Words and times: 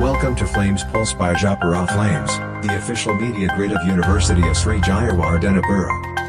Welcome 0.00 0.36
to 0.36 0.46
Flames 0.46 0.84
Pulse 0.84 1.14
by 1.14 1.32
Japara 1.32 1.88
Flames, 1.88 2.36
the 2.66 2.76
official 2.76 3.14
media 3.14 3.48
grid 3.56 3.72
of 3.72 3.82
University 3.86 4.46
of 4.46 4.54
Sri 4.54 4.78
Jayawardenepura. 4.80 6.25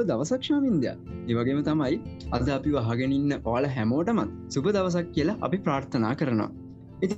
සුබ 0.00 0.08
දවසක්ෂාමින්ද 0.08 0.84
ඒවගේම 1.28 1.58
තමයි 1.64 1.96
අද 2.32 2.48
අපි 2.54 2.70
වහගෙනඉන්න 2.76 3.32
ඔයාල 3.40 3.66
හැමෝටමත් 3.74 4.30
සුබ 4.54 4.66
දවසක් 4.66 5.08
කියලා 5.16 5.36
අපි 5.40 5.58
ප්‍රාර්ථනා 5.66 6.12
කරනවා. 6.14 6.50
ඉති 7.02 7.16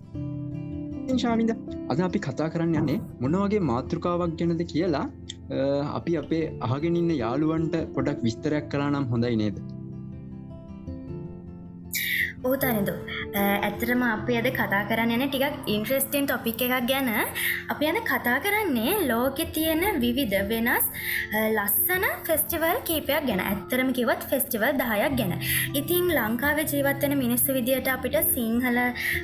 ශාමින්ද 1.18 1.50
අද 1.90 2.00
අපි 2.00 2.18
කතා 2.18 2.48
කරන්න 2.50 2.74
යන්නේ 2.80 2.98
මොනවගේ 3.20 3.60
මාතෘකාවක් 3.70 4.34
ගැනද 4.40 4.62
කියලා 4.72 5.04
අ, 5.50 5.58
අපි 5.98 6.16
අපේ 6.16 6.42
අහගෙනඉන්න 6.60 7.10
යාළුවන්ට 7.14 7.76
පොඩක් 7.94 8.18
විස්තරයක් 8.26 8.66
කලා 8.72 8.90
නම් 8.90 9.06
හොඳයි 9.12 9.36
නේද? 9.36 9.56
ඕතනිදු 12.44 12.94
ඇත්තරම 13.34 14.02
අපි 14.04 14.36
අද 14.36 14.48
කතා 14.52 14.82
කරන්න 14.88 15.12
යන 15.16 15.24
ටිකක් 15.26 15.66
ඉන්ට්‍රස්ටන් 15.66 16.26
ටොපික් 16.26 16.62
එකක් 16.62 16.86
ගැන. 16.88 17.08
අපි 17.70 17.86
යන 17.86 17.98
කතා 18.04 18.36
කරන්නේ 18.40 18.94
ලෝකෙ 19.08 19.44
තියෙන 19.48 20.00
විවිධ 20.00 20.36
වෙනස් 20.50 20.84
අ, 21.32 21.38
ලස්සන 21.50 22.04
ෆෙස්ටිවල් 22.26 22.80
කීපයක් 22.84 23.26
ගැන. 23.28 23.40
ඇත්තරම 23.42 23.92
කිවත් 23.92 24.26
ෆෙස්ටිවල් 24.30 24.72
දහයක් 24.74 25.16
ගැන. 25.16 25.32
ඉතින් 25.74 26.10
ලංකාවේ 26.10 26.66
ජීවත්වන 26.66 27.16
මිනිස්සු 27.18 27.54
විදියට 27.54 27.88
අපිට 27.88 28.18
සිංහල 28.34 28.78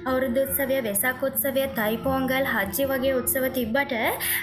අවුරුදුත්සවය 0.04 0.78
වෙසක් 0.82 1.22
උත්සවය 1.22 1.66
තයිපෝංගල් 1.78 2.48
හජ්ජි 2.54 2.88
වගේ 2.92 3.14
උත්සව 3.20 3.44
තිබ්බට 3.52 3.94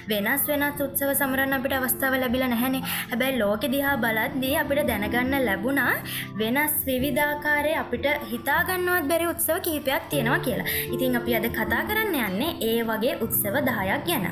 වෙනස් 0.07 0.45
වෙනස් 0.47 0.79
උත්සව 0.79 1.09
සමරන්න 1.15 1.57
අපිට 1.59 1.77
අවස්ථාව 1.79 2.19
ලැබිල 2.21 2.45
නැහැනේ. 2.45 2.83
හැබැයි 3.11 3.39
ලෝකෙ 3.39 3.67
දිහා 3.67 3.97
බලද්දී 3.97 4.55
අපිට 4.63 4.85
දැනගන්න 4.87 5.35
ලැබුණා 5.45 5.91
වෙනස් 6.37 6.77
විවිධාකාරය 6.85 7.73
අපිට 7.75 8.07
හිතාගන්නවත් 8.31 9.09
බැරි 9.09 9.27
උත්සව 9.27 9.54
කිහිපයක් 9.67 10.09
තියෙනවා 10.09 10.39
කියලා. 10.47 10.67
ඉතින් 10.95 11.19
අපි 11.19 11.37
අද 11.39 11.47
කතා 11.59 11.83
කරන්න 11.91 12.17
යන්නේ 12.25 12.51
ඒ 12.69 12.81
වගේ 12.89 13.13
උත්සව 13.27 13.55
දහයක් 13.69 14.03
ගැන. 14.09 14.25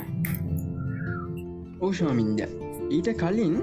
ඕෂාමින්ද 1.82 2.44
ඊට 2.90 3.10
කලින් 3.22 3.56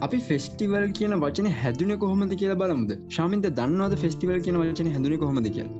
අපි 0.00 0.18
ෆෙස්ටිවල් 0.28 0.86
කියන 0.98 1.16
වචන 1.22 1.48
හැදුන 1.62 1.96
කොහොමද 2.04 2.36
කියලා 2.42 2.60
බලමුද? 2.62 2.92
ශාමින්ද 3.16 3.50
දන්නවද 3.58 3.98
ෆෙස්ටිවල් 4.04 4.44
කියන 4.46 4.60
වචන 4.62 4.92
හැදුන 4.94 5.18
කොහොමද 5.24 5.50
කියලා? 5.56 5.72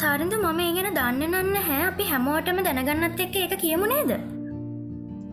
තාරින්ද 0.00 0.34
මම 0.38 0.60
ඒ 0.64 0.72
ගැන 0.76 0.90
දන්න 0.96 1.30
නන්න 1.30 1.68
හැ 1.68 1.78
අපි 1.84 2.04
හැමෝටම 2.10 2.58
දැනගන්නත් 2.66 3.22
එක්ක 3.24 3.38
ඒක 3.42 3.54
කියමු 3.62 3.86
නේද 3.92 4.12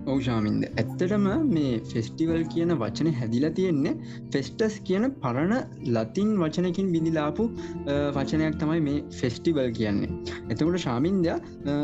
ඔවුෂාමින්ද 0.05 0.65
ඇත්තටම 0.71 1.25
මේ 1.49 1.71
ෆෙස්ටිවල් 1.91 2.43
කියන 2.47 2.73
වචන 2.75 3.09
හැදිලා 3.13 3.51
තියෙන්නේ 3.51 3.93
ෆෙස්ටස් 4.33 4.75
කියන 4.81 5.07
පරණ 5.21 5.55
ලතින් 5.93 6.35
වචනකින් 6.39 6.91
බිඳිලාපු 6.91 7.47
අ, 7.47 7.95
වචනයක් 8.11 8.59
තමයි 8.59 8.81
මේ 8.81 9.01
ෆෙස්ටිවල් 9.19 9.71
කියන්නේ. 9.71 10.11
එතකොට 10.49 10.79
ශාමින්ද 10.79 11.27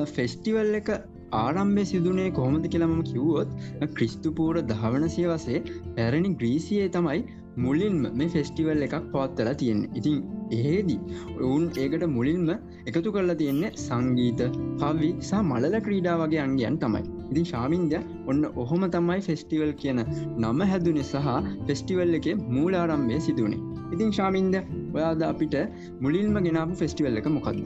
ෆෙස්ටිවල් 0.08 0.80
එක 0.82 0.94
ආරම්භය 1.34 1.86
සිදුනේ 1.86 2.32
කොහොමද 2.32 2.66
කියලම 2.68 2.98
කිව්වොත් 3.04 3.52
ක්‍රිස්තුපූර 3.96 4.62
දහවන 4.64 5.08
සියවසේ 5.10 5.64
පැරණි 5.96 6.34
ග්‍රීසියේ 6.36 6.90
තමයි 6.90 7.24
මුලින්ම 7.58 8.06
මේ 8.14 8.30
ෆෙස්ටිවල් 8.30 8.84
එකක් 8.84 8.98
පවත්තලා 9.12 9.56
තියෙන 9.56 9.84
ඉතින් 9.96 10.22
ඒදී 10.52 11.00
ඔවුන් 11.40 11.66
ඒකට 11.84 12.06
මුලින්ම 12.16 12.50
එකතු 12.86 13.14
කරලා 13.16 13.38
තියෙන්නේ 13.42 13.72
සංගීත 13.78 14.42
කවි 14.82 15.10
සහ 15.22 15.42
මලල 15.42 15.76
ක්‍රීඩා 15.88 16.16
වගේ 16.22 16.42
අන්ගයන් 16.46 16.78
තමයි. 16.78 17.04
ඉතින් 17.32 17.46
ශාමින්ද 17.46 17.94
ඔන්න 18.28 18.42
ඔහොම 18.56 18.86
තමයි 18.96 19.22
ෆෙස්ටිවල් 19.22 19.74
කියන 19.82 20.02
නම 20.38 20.62
හැදුනේ 20.72 21.08
සහ 21.12 21.30
ෆෙස්ටිවල් 21.68 22.18
එක 22.20 22.28
මූලාරම්භය 22.56 23.22
සිදුවනේ. 23.28 23.62
ඉතින් 23.94 24.12
ශාමින්ද 24.12 24.56
ඔයාද 24.96 25.24
අපිට 25.24 25.56
මුලින්ම 26.00 26.44
ගෙනාපු 26.48 26.76
ෆෙස්ටිවල් 26.84 27.22
එක 27.22 27.30
මොකක්ද 27.38 27.62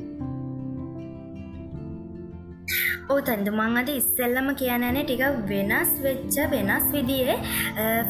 ඕ 3.14 3.18
තැන්දු 3.28 3.52
මං 3.58 3.80
අද 3.82 3.90
ඉස්සෙල්ලම 3.96 4.48
කියනනේ 4.62 5.04
ටික 5.10 5.24
වෙනස් 5.52 5.92
වෙච්ච 6.06 6.38
වෙනස් 6.54 6.86
විදියේ 6.96 7.36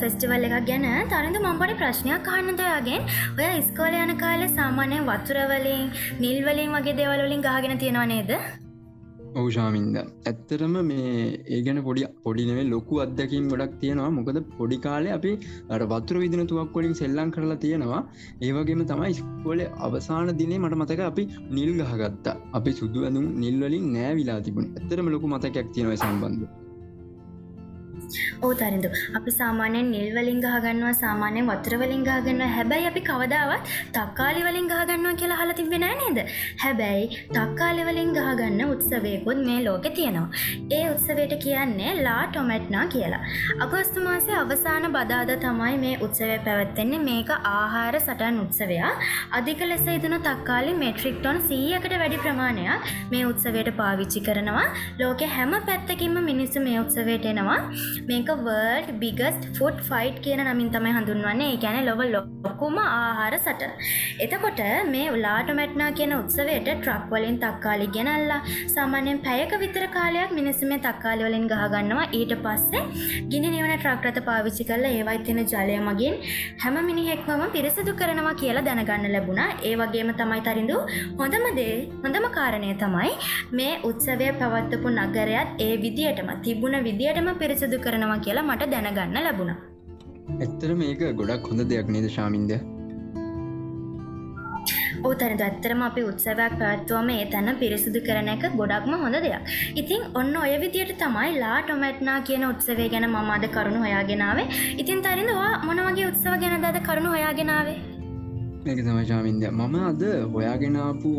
ෆෙස්ටිවල් 0.01 0.47
එකක් 0.49 0.67
ගැන. 0.69 0.85
තරඳ 1.13 1.39
මම්පට 1.43 1.79
ප්‍රශ්නයක් 1.81 2.29
අහන්න 2.35 2.59
දයාගෙන්. 2.61 3.09
ඔය 3.39 3.49
ඉස්කෝල 3.61 4.01
යන 4.03 4.13
කාලේ 4.25 4.51
සාමාන්‍ය 4.59 5.01
වතුරවලින් 5.09 5.89
නිල්වලින් 6.25 6.77
වගේ 6.77 6.99
දෙවලලින් 7.01 7.43
ගහගෙන 7.47 7.81
තියෙනවා 7.83 8.11
නේද? 8.13 8.31
ඔවුෂාමින්ද. 9.39 9.95
ඇත්තරම 10.29 10.75
මේ 10.89 11.13
ඒ 11.53 11.59
ගැන 11.65 11.79
පොඩි 11.87 12.03
පොඩිනවේ 12.25 12.65
ලොකු 12.73 13.01
අත්දැකින් 13.05 13.47
ගොඩක් 13.53 13.73
තියෙනවා. 13.81 14.09
මොකද 14.17 14.39
පොඩි 14.57 14.77
කාලේ 14.85 15.13
අපි 15.17 15.31
අර 15.69 15.81
වතුර 15.93 16.17
විදින 16.23 16.43
තුවක් 16.51 16.73
කොලින් 16.75 16.95
සෙල්ලං 17.01 17.33
කරලා 17.37 17.61
තියෙනවා. 17.65 18.01
ඒවගේම 18.41 18.83
තමයි 18.91 19.13
ස්කෝලේ 19.21 19.71
අවසාන 19.87 20.35
දිනේ 20.41 20.61
මට 20.63 20.81
මතක 20.81 21.01
අපි 21.11 21.25
නිල් 21.57 21.73
ගහගත්තා. 21.81 22.37
අපි 22.59 22.77
සුදු 22.81 23.07
ඇඳුම් 23.07 23.27
නිල්වලින් 23.43 23.89
නෑවිලා 23.97 24.39
තිබුණ. 24.47 24.71
ඇතරම 24.77 25.09
ලොකු 25.15 25.33
මතකයක් 25.33 25.67
තියෙනව 25.73 25.95
සම්බන්ධ 25.95 26.64
ඕ 28.41 28.53
තරින්දු. 28.53 28.89
අපි 29.17 29.31
සාමානයෙන් 29.31 29.91
නිල්වලින් 29.95 30.39
ගහගන්නවා 30.45 30.93
සාමානයෙන් 30.95 31.49
වතුරවලින් 31.51 32.03
ගහගන්න 32.03 32.53
හැබැයි 32.55 32.87
අපි 32.91 33.01
කවදාවත් 33.01 33.71
තක්කාලි 33.97 34.43
වලින් 34.47 34.67
ගහගන්නවා 34.67 35.15
කියලා 35.21 35.39
හල 35.41 35.53
තිබෙන 35.53 35.85
නේද? 36.01 36.19
හැබැයි 36.63 37.05
තක්කාලි 37.29 37.87
වලින් 37.89 38.11
ගහගන්න 38.17 38.61
උත්සවයකුත් 38.67 39.41
මේ 39.47 39.59
ලෝකෙ 39.63 39.89
තියෙනවා. 39.89 40.29
ඒ 40.71 40.83
උත්සවයට 40.89 41.35
කියන්නේ 41.45 41.93
ලා 42.03 42.21
ටොමැට්නා 42.27 42.85
කියලා. 42.87 43.23
අගෝස්තු 43.59 44.05
මාසේ 44.07 44.35
අවසාන 44.35 44.89
බදාද 44.91 45.33
තමයි 45.45 45.75
මේ 45.77 45.95
උත්සවය 45.99 46.37
පැවැත්වෙන්නේ. 46.47 47.03
මේක 47.09 47.29
ආහාර 47.53 47.95
සටන් 47.99 48.39
උත්සවයා 48.45 48.91
අධික 49.39 49.61
ලෙස 49.65 49.85
ඉදන 49.95 50.17
තක්කාලි 50.27 50.73
මෙට්‍රික්ටොන් 50.83 51.41
සීයකට 51.49 51.95
වැඩි 52.01 52.21
ප්‍රමාණයක් 52.25 52.91
මේ 53.11 53.23
උත්සවයට 53.31 53.71
පාවිච්චි 53.81 54.25
කරනවා. 54.27 54.65
ලෝකෙ 55.01 55.31
හැම 55.35 55.55
පැත්තකින්ම 55.69 56.17
මිනිස්සු 56.31 56.65
මේ 56.67 56.77
උත්සවයට 56.83 57.29
එනවා. 57.33 57.59
මේක 58.09 58.29
වර්ඩ් 58.39 58.89
බිගස්ට 59.01 59.45
ෆුඩ් 59.57 59.77
ෆයිට් 59.89 60.17
කියන 60.25 60.41
නමින් 60.47 60.69
තමයි 60.75 60.93
හඳුන්වන්නේ. 60.97 61.49
ඒ 61.53 61.59
ගැන 61.63 61.79
ලොව 61.89 62.01
ලොක්කුම 62.15 62.77
ආහාර 62.81 63.33
සටන. 63.37 63.71
එතකොට 64.25 64.61
මේ 64.93 65.07
උලාටමැට්නා 65.15 65.89
කියන 65.99 66.13
උත්සවයට 66.19 66.69
ට්‍රක් 66.71 67.05
වලින් 67.11 67.37
තක්කාලි 67.43 67.87
ගෙනල්ලා 67.97 68.39
සාමාන්‍යයෙන් 68.75 69.19
පැයක 69.27 69.53
විතර 69.63 69.85
කාලයක් 69.97 70.31
මිනිස්සු 70.39 70.71
මේ 70.71 70.81
තක්කාලි 70.87 71.27
වලින් 71.27 71.47
ගහගන්නවා 71.51 72.07
ඊට 72.19 72.33
පස්සේ 72.45 72.83
ගිනි 73.31 73.49
නිවන 73.55 73.73
ට්‍රක් 73.75 74.05
රථ 74.07 74.21
පාවිච්චි 74.29 74.67
කරලා 74.71 74.93
ඒවයි 74.97 75.17
තියෙන 75.25 75.41
ජලය 75.53 75.77
මගින් 75.87 76.15
හැම 76.63 76.79
මිනිහෙක්වම 76.89 77.43
පිරිසිදු 77.55 77.93
කරනවා 78.01 78.35
කියලා 78.41 78.65
දැනගන්න 78.69 79.11
ලැබුණා. 79.15 79.49
ඒ 79.69 79.75
වගේම 79.81 80.11
තමයි 80.21 80.41
තරිඳු 80.47 80.77
හොඳම 81.19 81.45
දේ 81.59 81.75
හොඳම 82.03 82.27
කාරණය 82.37 82.71
තමයි 82.83 83.11
මේ 83.59 83.73
උත්සවය 83.89 84.29
පැවත්වපු 84.41 84.95
නගරයත් 84.97 85.63
ඒ 85.65 85.73
විදියටම 85.83 86.29
තිබුණ 86.45 86.77
විදියටම 86.87 87.29
පිරිසිදු 87.41 87.79
කරනවා 87.87 88.19
කියලා 88.27 88.47
මට 88.49 88.71
දැනගන්න 88.73 89.19
ලැබුණා. 89.27 89.57
ඇත්තර 90.43 90.71
මේක 90.81 91.03
ගොඩක් 91.19 91.51
හොඳ 91.51 91.69
දෙයක් 91.71 91.91
නේද 91.95 92.07
ශාමින්ද 92.15 92.53
ඕතනද 95.07 95.41
ඇත්තරම 95.47 95.81
අපි 95.87 96.01
උත්සවයක් 96.09 96.53
පැත්වම 96.61 97.09
ඒ 97.15 97.25
තැන 97.33 97.49
පිරිසිදු 97.61 97.99
කරන 98.07 98.29
එක 98.33 98.45
ගොඩක්ම 98.61 98.93
හොඳ 99.03 99.17
දෙයක්. 99.25 99.51
ඉතින් 99.81 100.01
ඔන්න 100.21 100.35
ඔය 100.43 100.53
විදියට 100.63 100.93
තමයි 101.03 101.33
ලා 101.43 101.57
ටොමැට්නා 101.63 102.19
කියන 102.29 102.45
උත්සවේ 102.51 102.87
ගැන 102.93 103.09
මම 103.09 103.33
අද 103.35 103.45
කරුණු 103.55 103.81
හොයාගෙනාවේ 103.85 104.47
ඉතින් 104.83 105.03
තරින්දවා 105.07 105.51
මොනවගේ 105.67 106.07
උත්සව 106.11 106.39
ගැන 106.45 106.71
අද 106.71 106.79
කරුණු 106.87 107.11
හොයාගෙනාවේ. 107.15 107.77
මේක 108.65 108.79
තමයිශාමින්ද 108.85 109.43
මම 109.47 109.75
අද 109.87 110.03
හොයාගෙනාපු 110.35 111.09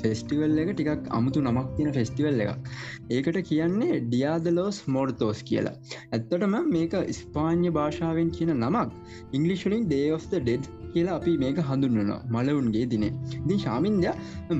ෆෙස්ටිවල් 0.00 0.56
එක 0.62 0.70
ටිකක් 0.72 1.04
අමුතු 1.18 1.42
නමක් 1.42 1.68
තියෙන 1.76 1.92
ෆෙස්ටිවල් 1.98 2.40
එකක්. 2.44 2.70
ඒකට 3.16 3.38
කියන්නේ 3.50 4.00
ඩියාදලෝස් 4.06 4.78
මෝර්තෝස් 4.94 5.40
කියලා. 5.50 5.74
ඇත්තටම 6.14 6.56
මේක 6.74 6.96
ස්පාන්‍ය 7.20 7.70
භාෂාවෙන් 7.78 8.34
කියන 8.38 8.52
නමක්. 8.56 8.90
ඉංගලිෂලින් 9.38 9.86
ඩේ 9.86 10.10
of 10.16 10.26
the 10.32 10.40
ඩෙඩ් 10.40 10.66
කියලා 10.92 11.16
අපි 11.20 11.38
මේක 11.44 11.64
හඳුන්වනවා 11.70 12.20
මලවුන්ගේ 12.36 12.86
දිනේ. 12.94 13.12
ඉතින් 13.44 13.58
ශාමින්ද 13.66 14.06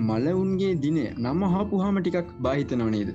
මලවුන්ගේ 0.09 0.73
දිනේ 0.85 1.11
නම 1.19 1.47
හාපුහාම 1.55 2.03
ටිකක් 2.03 2.35
බාහිතනව 2.47 2.91
නේද? 2.97 3.11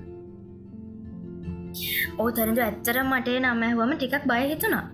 ඕ 2.20 2.32
තරිඳු 2.40 2.70
ඇත්තර 2.70 3.06
මටේ 3.12 3.38
නම්මැහුවම 3.44 3.94
ටිකක් 3.96 4.26
බය 4.32 4.44
හිතුනා. 4.50 4.88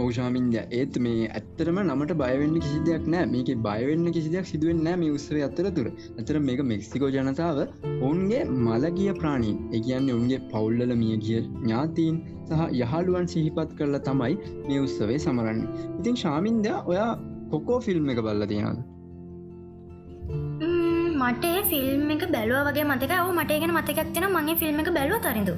ඕෂාමින්ද 0.00 0.56
ඒත් 0.58 0.98
මේ 0.98 1.28
ඇත්තරම 1.30 1.80
නමට 1.82 2.14
බයවෙන්න 2.14 2.56
කිසි 2.58 2.80
දෙයක් 2.86 3.06
නෑ. 3.06 3.26
මේක 3.26 3.50
බයවෙන්න 3.60 4.06
කිසි 4.10 4.32
දෙයක් 4.34 4.46
සිදුවෙන් 4.46 4.82
නෑ 4.86 5.00
මේ 5.02 5.14
උත්සව 5.16 5.40
අත්තර 5.46 5.70
තුර 5.72 5.88
ඇතර 5.90 6.38
මේක 6.40 6.62
මෙක්සිකෝ 6.64 7.10
ජනතාව 7.10 7.58
ඔවුන්ගේ 7.62 8.42
මලගිය 8.60 9.14
ප්‍රාණීන් 9.14 9.58
එකයන්නේ 9.72 10.14
උන්ගේ 10.14 10.40
පවුල්ලල 10.52 10.94
මිය 10.96 11.16
ගිය 11.18 11.40
ඥාතීන් 11.40 12.22
සහ 12.50 12.62
යහළුවන් 12.76 13.28
සිහිපත් 13.28 13.74
කරලා 13.74 14.04
තමයි 14.04 14.38
මේ 14.68 14.80
උත්සවේ 14.80 15.18
සමරන්න. 15.18 15.60
ඉතින් 15.98 16.16
ශාමින්ද 16.16 16.72
ඔයා 16.84 17.10
කොකෝ 17.50 17.78
ෆිල්ම් 17.80 18.10
එක 18.10 18.22
බල්ල 18.22 18.46
තියෙනද 18.46 18.80
මට 21.20 21.44
ඒ 21.46 21.62
ෆිල්ම් 21.64 22.10
එක 22.10 22.22
බැලුව 22.32 22.68
වගේ 22.68 22.84
මතක 22.86 23.12
ඔ 23.20 23.32
මටගෙන 23.32 23.72
මතකක් 23.72 24.08
තින 24.14 24.26
මගේ 24.30 24.56
ෆිල්ම් 24.56 24.80
එක 24.82 24.90
බැලුව 24.92 25.20
තරිදු 25.22 25.54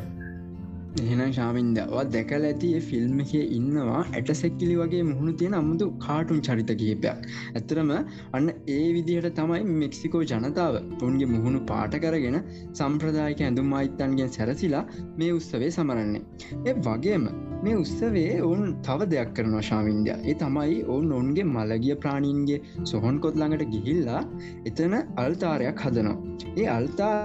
එහෙනම් 0.95 1.31
ශාමින්දවා 1.33 2.03
දැකල 2.07 2.45
ඇති 2.45 2.71
ෆිල්ම් 2.81 3.21
එක 3.21 3.33
ඉන්නවා 3.51 4.01
ඇට 4.01 4.31
සැක්කිලි 4.33 4.75
වගේ 4.77 5.03
මුහුණු 5.03 5.33
තියෙන 5.33 5.55
අමුතු 5.55 5.87
කාටුන් 5.99 6.41
චරිත 6.41 6.73
කිහිපයක්. 6.73 7.23
ඇතරම 7.55 7.93
අන්න 8.33 8.49
ඒ 8.69 8.87
විදිහට 8.97 9.29
තමයි 9.33 9.63
මෙක්සිකෝ 9.75 10.23
ජනතාව 10.25 10.77
ඔවුන්ගේ 10.77 11.27
මුහුණු 11.27 11.61
පාට 11.67 11.97
කරගෙන 11.97 12.39
සම්ප්‍රදායක 12.73 13.41
ඇඳුම් 13.41 13.73
අයිත්තන්ගෙන් 13.73 14.31
සැරසිලා 14.31 14.85
මේ 15.17 15.33
උත්සවේ 15.33 15.71
සමරන්නේ. 15.71 16.23
ඒ 16.67 16.75
වගේම 16.81 17.27
මේ 17.63 17.77
උත්සවේ 17.77 18.31
ඔවුන් 18.43 18.75
තව 18.83 19.11
දෙයක් 19.11 19.33
කරනවා 19.35 19.63
ශාවින්දය 19.63 20.13
ඒ 20.15 20.35
තමයි 20.35 20.79
ඔවුන් 20.87 21.13
ඔවුන්ගේ 21.13 21.47
මළගිය 21.47 21.97
ප්‍රාණීන්ගේ 21.97 22.61
සොහොන් 22.85 23.21
කොත් 23.21 23.37
ළඟට 23.37 23.73
ගිහිල්ලා 23.75 24.23
එතන 24.67 24.99
අල්තාරයක් 25.17 25.87
හදනවා. 25.87 26.19
ඒ 26.57 26.69
අල්තා 26.71 27.17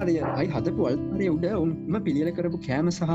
අයි 0.00 0.48
හදපු 0.48 0.88
අල්තරය 0.90 1.26
උඩ 1.34 1.46
උන්ම 1.54 1.98
පිළිල 2.06 2.30
කරපු 2.30 2.60
කෑම 2.68 2.88
සහ 2.90 3.10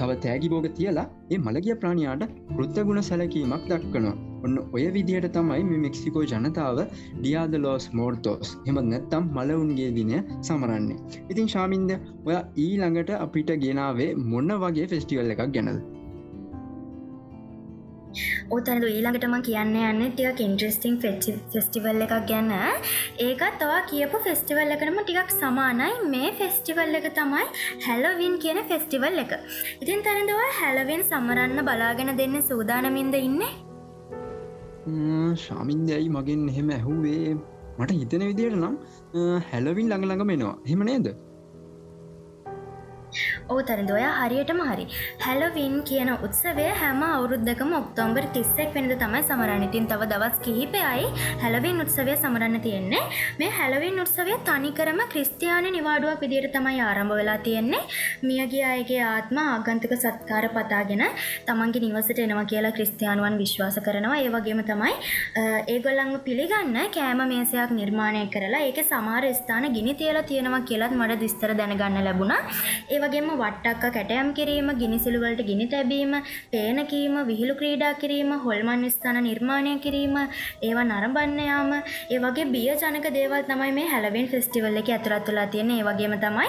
තව 0.00 0.10
තෑගි 0.24 0.48
බෝග 0.48 0.66
තියලා 0.78 1.06
ඒ 1.30 1.38
මළගිය 1.38 1.76
ප්‍රාණයාට 1.82 2.24
කෘත්තගුණ 2.56 3.02
සැලකීමක් 3.02 3.68
දක්කනවා 3.68 4.16
ඔන්න 4.44 4.56
ඔය 4.72 4.84
විදිහට 4.96 5.28
තමයි 5.32 5.62
මේ 5.68 5.80
මෙක්සිකෝ 5.84 6.24
ජනතාව 6.32 6.80
ඩියාද 7.18 7.54
ලෝස් 7.64 7.86
මෝර්තෝස් 7.92 8.54
හෙමත් 8.66 8.84
නැත්තම් 8.84 9.30
මලවුන්ගේ 9.36 9.90
දිනය 9.98 10.18
සමරන්නේ. 10.40 10.98
ඉතින් 11.30 11.48
ශාමින්ද 11.48 11.94
ඔය 12.26 12.36
ඊළඟට 12.64 13.14
අපිට 13.18 13.54
ගෙනාවේ 13.64 14.10
මොන්න 14.32 14.58
වගේ 14.64 14.90
ෆෙස්ටිවල් 14.92 15.34
එකක් 15.34 15.46
ගැනද? 15.56 15.97
ඕතනද 18.54 18.84
ඊළඟටම 18.88 19.34
කියන්න 19.48 19.74
යන්න 19.80 20.02
ටික 20.12 20.40
ඉන්ට්‍රස්ටිං 20.46 20.96
ෆෙච්චි 21.02 21.34
ෆෙස්ටිවල් 21.54 22.04
එකක් 22.06 22.14
ගැන්න 22.30 22.52
ඒකත් 23.26 23.58
තවා 23.60 23.80
කියපු 23.90 24.22
ෆෙස්ටිවල් 24.26 24.74
එකටම 24.76 24.98
ටිකක් 25.02 25.30
සමානයි. 25.40 25.90
මේ 26.14 26.32
ෆෙස්ටිවල් 26.40 26.98
එක 27.00 27.08
තමයි 27.18 27.44
හැලවින් 27.86 28.36
කියන 28.44 28.60
ෆෙස්ටිවල් 28.72 29.22
එක. 29.24 29.32
ඉතින් 29.82 30.02
තැනදවා 30.08 30.48
හැලවෙන් 30.60 31.04
සමරන්න 31.10 31.64
බලාගෙන 31.68 32.12
දෙන්න 32.22 32.36
සූදානමින්ද 32.50 33.14
ඉන්න? 33.20 33.40
ශාමින්දයයි 35.44 36.08
මගෙන් 36.16 36.48
එහෙම 36.52 36.70
ඇහුවේ? 36.78 37.36
මට 37.78 37.98
හිතන 38.00 38.22
විදියට 38.30 38.58
නම් 38.58 38.76
හැලවින් 39.50 39.88
ළඟ 39.90 40.06
ළඟ 40.08 40.28
මෙනවා 40.30 40.56
හෙම 40.70 40.84
නේද? 40.90 41.08
ඕ 43.48 43.58
තැනද 43.62 43.90
ඔය 43.90 44.04
හරියටම 44.18 44.60
හරි. 44.62 44.84
හැලවින් 45.24 45.76
කියන 45.88 46.10
උත්සවය 46.16 46.66
හැම 46.80 47.02
අවුරුද්ධකම 47.08 47.72
ඔක්තෝම්බර් 47.80 48.24
තිස්සෙක් 48.36 48.70
වෙනද 48.76 48.94
තමයි 49.02 49.22
සමරණඉතින් 49.22 49.88
තව 49.90 50.08
දවස් 50.12 50.36
කිහිපයයි 50.46 51.06
හැලවින් 51.42 51.82
උත්සවය 51.84 52.16
සමරන්න 52.16 52.60
තියෙන්නේ. 52.60 53.02
මේ 53.40 53.50
හැලවින් 53.50 54.00
උත්සවය 54.04 54.36
තනිකරම 54.48 55.00
ක්‍රිස්තියානි 55.12 55.70
නිවාඩුවක් 55.70 56.20
විදියට 56.20 56.52
තමයි 56.52 56.80
ආරම්භ 56.80 57.16
වෙලා 57.20 57.38
තියෙන්නේ. 57.38 57.82
මියගේ 58.22 58.64
අයගේ 58.72 59.02
ආත්ම 59.04 59.40
ආගන්තක 59.44 59.94
සත්කාර 59.96 60.48
පතාගෙන 60.56 61.04
තමන්ගේ 61.48 61.84
නිවසට 61.86 62.22
එනවා 62.26 62.44
කියලා 62.44 62.74
ක්‍රිස්තියානුවන් 62.78 63.38
විශ්වාස 63.42 63.78
කරනවා. 63.86 64.18
ඒ 64.18 64.30
වගේම 64.30 64.62
තමයි 64.70 64.94
ඒගොල්ලංග 65.68 66.14
පිළිගන්න 66.28 66.78
කෑම 66.96 67.22
මේසයක් 67.32 67.72
නිර්මාණය 67.72 68.24
කරලා 68.34 68.62
ඒක 68.68 68.80
සමාර 68.84 69.24
ස්ථාන 69.40 69.70
ගිනි 69.76 69.94
තියලා 69.94 70.24
තියෙනවා 70.24 70.62
කියලත් 70.62 70.92
මට 70.92 71.20
දිස්තර 71.20 71.52
දැනගන්න 71.54 72.04
ලැබුණා. 72.04 72.40
ඒවගේම 72.98 73.28
වට්ටක්ක 73.32 73.84
කැටයම් 73.96 74.28
කිරීම 74.34 74.68
ගිනිසිලුවලට 74.80 75.40
ගිනි 75.48 75.66
තැබීම 75.72 76.12
පේනකීම 76.52 77.14
විහිළු 77.28 77.54
ක්‍රීඩා 77.60 77.90
කිරීම 77.94 78.30
හොල්මන් 78.44 78.82
ස්ථාන 78.94 79.18
නිර්මාණය 79.22 79.74
කිරීම 79.84 80.16
ඒවා 80.62 80.86
නරඹන්න 80.86 81.40
යාම. 81.42 81.70
ඒ 82.10 82.18
වගේ 82.18 82.46
බිය 82.54 82.70
ජනක 82.72 83.06
දේවල් 83.18 83.42
තමයි 83.50 83.72
මේ 83.72 83.90
හැලවෙන් 83.92 84.26
ෆෙස්ටිවල් 84.32 84.80
එක 84.82 84.90
ඇතුළත් 84.94 85.30
වෙලා 85.30 85.46
තියෙන 85.54 85.70
ඒ 85.70 85.84
වගේම 85.88 86.14
තමයි 86.24 86.48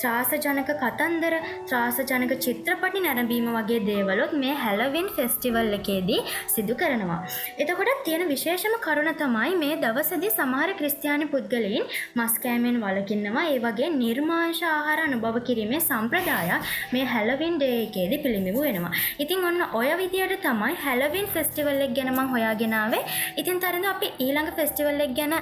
ත්‍රාස 0.00 0.32
ජනක 0.36 0.76
කතන්දර 0.82 1.36
ත්‍රාස 1.68 2.00
ජනක 2.02 2.38
චිත්‍රපටි 2.46 3.04
නැරඹීම 3.06 3.50
වගේ 3.58 3.80
දේවලුත් 3.90 4.32
මේ 4.42 4.56
හැලවෙන් 4.64 5.10
ෆෙස්ටිවල් 5.18 5.78
එකේදී 5.80 6.20
සිදු 6.54 6.78
කරනවා. 6.82 7.20
එතකොට 7.58 7.92
තියෙන 8.06 8.26
විශේෂම 8.32 8.78
කරුණ 8.86 9.12
තමයි 9.14 9.52
මේ 9.64 9.76
දවසදී 9.84 10.32
සමහර 10.32 10.74
ක්‍රිස්තියානි 10.80 11.28
පුද්ගලයින් 11.34 11.84
මස් 12.16 12.34
කෑමෙන් 12.44 12.82
වළකින්නවා. 12.86 13.46
ඒ 13.52 13.60
වගේ 13.60 13.92
නිර්මාංශ 14.00 14.64
ආහාර 14.72 14.98
අනුභව 15.06 15.40
කිරීමේ 15.48 15.80
සම්ප්‍රදාය 15.80 15.89
සම්ප්‍රදායක් 15.90 16.70
මේ 16.94 17.04
හැලවින් 17.12 17.58
ඩේ 17.58 17.78
එකේදී 17.84 18.22
පිළිමිබු 18.24 18.66
වෙනවා. 18.66 18.92
ඉතින් 19.18 19.46
ඔන්න 19.50 19.62
ඔය 19.80 19.90
විදියට 20.00 20.36
තමයි 20.46 20.74
හැලවින් 20.86 21.30
ෆෙස්ටිවල් 21.36 21.86
එක 21.86 21.94
ගැන 21.98 22.12
මං 22.14 22.32
හොයාගෙනාවේ. 22.34 23.04
ඉතින් 23.36 23.60
තරද 23.60 23.86
අපි 23.94 24.12
ඊළඟ 24.18 24.50
ෆෙස්ටිවල් 24.58 25.06
එක 25.06 25.14
ගැන 25.20 25.36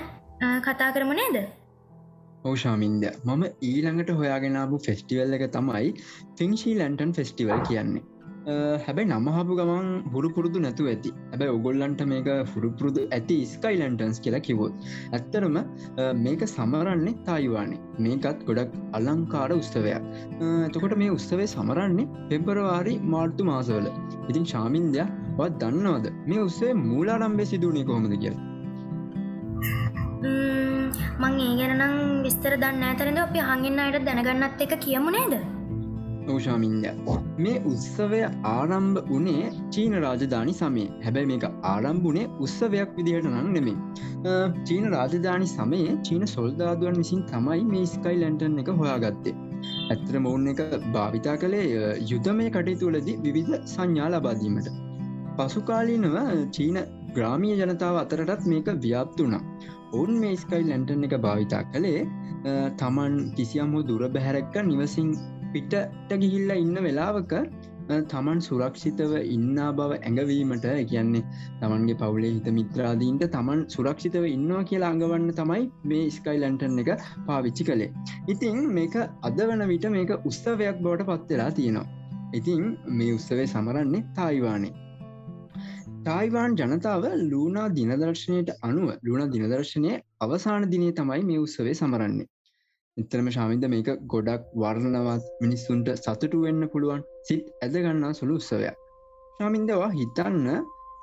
කතා 0.67 0.91
කරමු 0.95 1.15
නේද? 1.15 1.39
ඕෂාමින්ද 2.45 3.05
මම 3.25 3.43
ඊළඟට 3.63 4.11
හොයාගෙනාපු 4.21 4.79
ෆෙස්ටිවල් 4.85 5.35
එක 5.39 5.45
තමයි 5.55 5.89
ෆිංශී 6.39 6.75
ලැන්ටන් 6.81 7.15
ෆෙස්ටිවල් 7.19 7.61
කියන්නේ 7.69 8.03
හැබැයි 8.85 9.09
නමහපු 9.11 9.57
ගමන් 9.59 9.89
හුරුපුරුදු 10.13 10.59
නැතු 10.65 10.89
ඇති. 10.93 11.11
හැබැයි 11.31 11.53
ඔගොල්ලන්ට 11.57 12.03
මේක 12.13 12.29
හුරුපුරුදු 12.53 13.01
ඇති 13.17 13.37
ස්කයිලන්ටන්ස් 13.53 14.19
කියලා 14.25 14.43
කිවොත් 14.49 14.75
ඇත්තරම 15.13 15.59
මේක 16.25 16.43
සමරන්නේ 16.49 17.15
තායිවානේ. 17.29 17.81
මේකත් 18.01 18.45
ගොඩක් 18.49 18.75
අලංකාර 18.99 19.51
උස්තවයක් 19.53 20.05
එතකොට 20.69 20.97
මේ 21.03 21.15
උත්සවේ 21.17 21.49
සමරන්නේ 21.55 22.11
පෙබරවාරි 22.31 22.95
මාර්තු 23.15 23.49
මාසවල. 23.51 23.89
ඉතින් 24.31 24.47
ශාමින්දය 24.53 25.05
වත් 25.39 25.55
දන්නවද? 25.63 26.07
මේ 26.31 26.45
උස්සේ 26.49 26.73
මූලාරම්භය 26.85 27.47
සිදුවනේ 27.53 27.89
කොහොමද 27.91 28.17
කිය 28.25 28.37
මං 31.21 31.39
ඒ 31.41 31.53
ගැනම් 31.61 31.95
විස්තර 32.25 32.55
දන්න 32.57 32.89
ඇතරද 32.89 33.23
අපි 33.23 33.47
හඟින්න 33.49 33.85
අයට 33.85 34.05
දැනගන්නත් 34.09 34.67
එක 34.67 34.75
කියමු 34.85 35.11
නේද? 35.11 35.58
නෞශාමින්ද 36.29 36.87
මේ 37.39 37.57
උත්සවය 37.65 38.21
ආරම්භ 38.51 39.01
වනේ 39.11 39.45
චීන 39.71 39.95
රාජධානි 40.05 40.55
සමය. 40.55 40.85
හැබැයි 41.05 41.31
මේක 41.33 41.47
ආරම්භුනේ 41.65 42.27
උත්සවයක් 42.41 42.91
විදිහට 42.97 43.29
නං 43.33 43.51
නෙමේ 43.57 43.77
චීන 44.65 44.87
රාජධානි 44.91 45.49
සමයේ 45.49 45.99
චීන 46.03 46.27
සොල්දාදුවන් 46.29 46.99
විසින් 46.99 47.23
තමයි 47.27 47.63
මේ 47.67 47.87
ස්කයි 47.87 48.17
ලැන්ටන් 48.21 48.59
එක 48.59 48.71
හොයාගත්තේ. 48.75 49.35
ඇත්තර 49.89 50.19
මොවුන් 50.19 50.47
එක 50.49 50.61
භාවිතා 50.93 51.37
කළේ 51.37 51.65
යුද්ධමය 52.11 52.47
කටයුතුලදී 52.51 53.17
විවිධ 53.25 53.57
සංඥා 53.67 54.11
ලබාදීමට 54.11 54.69
පසුකාලීනව 55.39 56.17
චීන 56.53 56.79
ග්‍රාමිය 57.17 57.57
ජනතාව 57.57 57.97
අතරටත් 57.97 58.47
මේක 58.53 58.71
ව්‍යාප්තු 58.85 59.27
වනා 59.27 59.43
ඔවුන් 59.93 60.15
මේ 60.23 60.37
ස්කයි 60.37 60.63
ලැන්ටන් 60.65 61.09
එක 61.09 61.17
භාවිතා 61.21 61.63
කළේ 61.73 62.01
තමන් 62.77 63.19
කිසියම් 63.37 63.75
හෝ 63.75 63.83
දුර 63.83 64.03
බැහැරක්ක 64.09 64.57
නිවසින් 64.65 65.11
පිටට 65.53 66.15
ගිහිල්ල 66.17 66.55
ඉන්න 66.55 66.79
වෙලාවක 66.83 67.35
තමන් 68.07 68.41
සුරක්ෂිතව 68.41 69.13
ඉන්නා 69.27 69.69
බව 69.73 69.99
ඇඟවීමට 69.99 70.67
කියන්නේ 70.91 71.23
තමන්ගේ 71.61 71.97
පවුලේ 71.97 72.33
හිත 72.33 72.49
මිත්‍රාදීන්ට 72.53 73.25
තමන් 73.29 73.63
සුරක්ෂිතව 73.69 74.27
ඉන්නවා 74.29 74.65
කියලා 74.65 74.91
අඟවන්න 74.91 75.31
තමයි 75.33 75.63
මේ 75.85 76.11
ස්කයි 76.11 76.43
ලැන්ටන් 76.43 76.83
එක 76.83 76.91
පාවිච්චි 77.27 77.65
කළේ. 77.65 77.95
ඉතිං 78.29 78.59
මේක 78.73 78.99
අද 79.23 79.41
වන 79.43 79.65
විට 79.67 79.89
මේක 79.91 80.13
උත්සවයක් 80.23 80.83
බවට 80.83 81.09
පත්වෙලා 81.13 81.51
තියෙනවා. 81.53 81.87
ඉතිං 82.35 82.65
මේ 82.93 83.15
උත්සවේ 83.15 83.47
සමරන්නේ 83.47 84.05
තායිවානේ. 84.15 84.75
තායිවාන් 86.05 86.57
ජනතාව 86.57 87.05
ලූනා 87.25 87.69
දිනදර්ශනයට 87.71 88.51
අනුව 88.63 88.91
ලුණ 89.03 89.31
දිනදර්ශනය 89.31 89.95
අවසාන 90.21 90.71
දිනේ 90.71 90.93
තමයි 90.93 91.23
මේ 91.25 91.39
උත්සවේ 91.39 91.75
සමරන්නේ. 91.75 92.29
එතරම 93.01 93.29
ශාමින්ද 93.29 93.65
මේක 93.73 93.89
ගොඩක් 94.13 94.47
වර්ණනවත් 94.55 95.27
මිනිස්සුන්ට 95.43 95.89
සතුටු 95.97 96.39
වෙන්න 96.45 96.63
පුළුවන් 96.73 97.03
සිත් 97.23 97.45
ඇදගන්නා 97.65 98.11
සුළු 98.13 98.39
උත්සවයක්. 98.41 98.75
ශාමින්දවා 99.41 99.91
හිතන්න 99.93 100.49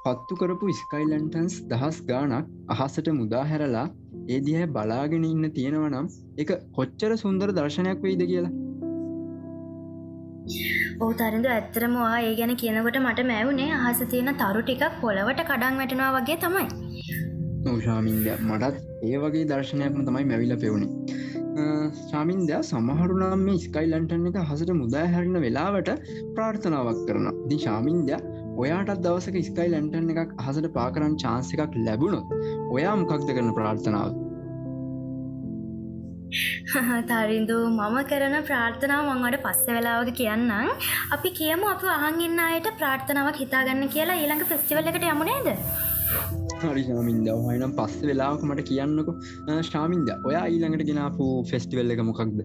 පත්තු 0.06 0.38
කරපු 0.42 0.74
ස්කයිලන්ටන්ස් 0.80 1.56
දහස් 1.70 2.00
ගානක් 2.10 2.52
අහසට 2.76 3.08
මුදා 3.20 3.46
හැරලා 3.52 3.86
ඒ 4.28 4.40
දිහ 4.48 4.66
බලාගෙන 4.76 5.26
ඉන්න 5.26 5.48
තියෙනව 5.58 5.86
නම් 5.86 6.08
එක 6.38 6.52
කොච්චර 6.78 7.12
සුන්දර 7.18 7.50
දර්ශනයක් 7.52 8.04
වෙයිද 8.06 8.24
කියලා? 8.32 8.54
ඕතරින්ද 11.02 11.48
ඇත්තරමවා 11.50 12.14
ඒ 12.22 12.34
ගැන 12.40 12.56
කියනකොට 12.56 13.00
මට 13.02 13.30
මැවුනේ 13.32 13.72
අහස 13.80 14.02
තියෙන 14.12 14.32
තරු 14.42 14.64
ටිකක් 14.64 15.00
පොළවට 15.02 15.46
කඩන් 15.46 15.80
වැටෙනවා 15.82 16.12
වගේ 16.18 16.42
තමයි. 16.44 16.68
නෝෂාමින්ද 17.66 18.28
මටත් 18.42 18.76
ඒ 19.06 19.22
වගේ 19.24 19.46
දර්ශනයක්ම 19.52 20.02
තමයි 20.02 20.26
මැවිල 20.32 20.58
පෙවුණේ 20.58 21.24
ශාමින්දයා 21.56 22.62
සමහරුනම් 22.64 23.44
මේ 23.44 23.60
ස්කයිලන්ටන් 23.60 24.26
එක 24.30 24.40
හසට 24.42 24.74
මුදා 24.76 25.04
හැරණ 25.12 25.38
වෙලාවට 25.42 25.92
ප්‍රාර්ථනාවක් 26.34 27.00
කරන 27.08 27.28
දි 27.50 27.60
ශාමින්දයා 27.60 28.20
ඔයාටත් 28.58 29.00
දවසක 29.00 29.38
ස්කයි 29.46 29.70
ලැන්ටන් 29.70 30.12
එකක් 30.14 30.36
හසට 30.42 30.72
පාකරන් 30.74 31.16
චාන්ස 31.18 31.54
එකක් 31.56 31.80
ලැබුණොත් 31.80 32.36
ඔයා 32.72 32.96
මොකක්ද 32.98 33.28
කරන 33.30 33.50
ප්‍රාර්ථනාව? 33.54 34.12
තරින්දු. 37.10 37.58
මම 37.72 37.98
කරන 38.06 38.38
ප්‍රාර්ථනාව 38.44 39.08
මංවට 39.08 39.44
පස්ස 39.44 39.66
වෙලාවක 39.70 40.14
කියන්නම්. 40.14 40.72
අපි 41.12 41.36
කියමු 41.40 41.74
අප 41.74 41.90
අහගන්න 41.96 42.46
අයට 42.46 42.72
ප්‍රාර්ථනාවක් 42.78 43.44
හිතාගන්න 43.44 43.84
කියලා 43.90 44.18
ඊළඟ 44.18 44.48
ෆෙස්ටිවල් 44.48 44.94
එකට 44.94 45.12
යමුණේද 45.12 45.52
හරි 46.62 46.84
ශාමින්ද 46.90 47.28
හයනම් 47.48 47.74
පස්ස 47.80 48.06
වෙලාක 48.10 48.46
මට 48.50 48.68
කියන්නක. 48.70 49.10
ශාමින්ද 49.72 50.14
ඔයා 50.30 50.46
ඊළඟට 50.52 50.88
ගෙනාපු 50.92 51.32
ෆෙස්ටිවල් 51.52 51.96
එක 51.96 52.06
මොකක්ද? 52.12 52.40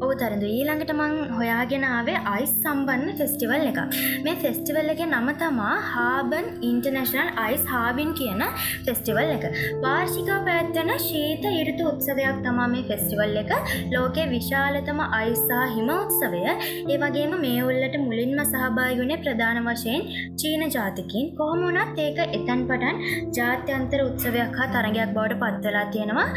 ඔව 0.00 0.10
තරදු 0.16 0.46
ඊළඟට 0.48 0.92
මං 0.96 1.14
හොයාගෙනාවේ 1.36 2.18
අයිස් 2.26 2.54
සම්බන්න 2.56 3.16
ෆෙස්ටිවල් 3.20 3.66
එක 3.66 3.80
මේ 4.24 4.36
ෆෙස්ටිවල් 4.36 4.92
එක 4.94 5.02
නම 5.06 5.28
තමා 5.36 5.74
හාබන් 5.88 6.46
ඉන්ටර්නශනල් 6.62 7.30
අයිස් 7.38 7.64
හාබින් 7.66 8.10
කියන 8.14 8.42
ෆෙස්ටිවල් 8.86 9.32
එක. 9.36 9.46
වාර්ෂිකව 9.82 10.32
පැත්වන 10.48 10.92
ශීත 11.00 11.46
ඉරිතු 11.52 11.88
උත්සවයක් 11.90 12.40
තමා 12.46 12.68
මේ 12.68 12.84
ෆෙස්ටිවල් 12.90 13.40
එක. 13.42 13.52
ලෝකේ 13.94 14.26
විශාලතම 14.28 15.00
අයිසා 15.10 15.64
හිම 15.68 15.90
උත්සවය. 15.96 16.42
ඒ 16.86 16.98
වගේම 16.98 17.34
මේ 17.38 17.62
උල්ලට 17.62 17.96
මුලින්ම 18.04 18.44
සහභායුනේ 18.44 19.20
ප්‍රධාන 19.22 19.62
වශයෙන් 19.66 20.06
චීන 20.36 20.64
ජාතිකින්. 20.68 21.32
කොහොමුණත් 21.36 21.98
ඒක 21.98 22.22
එතැන් 22.28 22.62
පටන් 22.68 23.02
ජාත්‍යන්තර 23.32 24.06
උත්සවයක් 24.08 24.60
හා 24.60 24.70
තරගයක් 24.76 25.16
බවට 25.16 25.42
පත්වලා 25.42 25.86
තියෙනවා. 25.88 26.28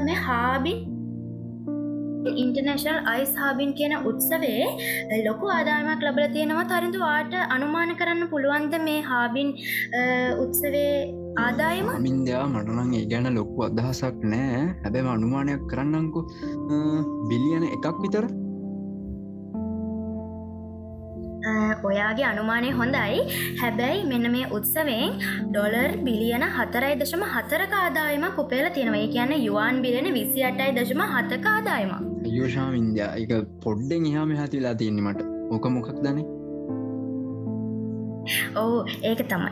මේ 0.00 0.20
හාබින් 0.22 0.93
ඉන්ටර්නශල් 2.44 2.98
අයිස් 3.14 3.32
හාබින් 3.42 3.74
කියන 3.80 3.94
උත්සවේ 4.10 4.68
ලොකු 5.26 5.52
ආදායමක් 5.56 6.06
ලබල 6.08 6.26
තියෙනවා. 6.36 6.68
තරිඳු 6.72 7.02
වාට 7.06 7.34
අනුමාන 7.56 7.96
කරන්න 8.00 8.30
පුළුවන්ද 8.32 8.78
මේ 8.86 9.00
හාබින් 9.02 9.50
උත්සවේ 10.44 10.94
ආදායම? 11.38 11.90
මින්දයා 12.06 12.46
මටනං 12.46 12.94
ඒ 13.00 13.04
ගැන 13.12 13.28
ලොකු 13.40 13.68
අදහසක් 13.68 14.24
නෑ. 14.32 14.62
හැබැම 14.84 15.12
අනුමානයක් 15.16 15.68
කරන්නංකු 15.72 16.22
බිලියන 17.28 17.70
එකක් 17.70 18.02
විතර? 18.06 18.26
ඔයාගේ 21.84 22.26
අනුමානය 22.30 22.70
හොඳයි. 22.70 23.20
හැබැයි 23.60 24.06
මෙන්න 24.12 24.30
මේ 24.32 24.46
උත්සවෙන් 24.58 25.20
ඩොලර් 25.50 25.90
බිලියන 26.06 26.46
හතරයි 26.56 26.94
දශම 27.02 27.24
හතරක 27.34 27.76
ආදායම 27.82 28.26
කුපේල 28.38 28.68
තියෙනවයි 28.70 29.06
කියන්න 29.08 29.36
යුවාන් 29.40 29.82
බිලෙන 29.86 30.10
විසි 30.18 30.48
අටයි 30.50 30.72
දශම 30.80 31.06
හතක 31.06 31.56
ආදායම 32.34 32.40
යෝෂා 32.40 32.70
වින්දයා 32.70 33.16
එක 33.16 33.32
පොඩ්ඩෙන් 33.62 34.06
එහාම 34.06 34.30
හතිලා 34.36 34.74
තියෙන්නේ 34.74 35.02
මට. 35.02 35.20
ඕක 35.50 35.64
මොකක් 35.66 35.88
දනේ 36.02 36.43
ඕ 38.56 38.84
ඒක 39.02 39.22
තමයි. 39.28 39.50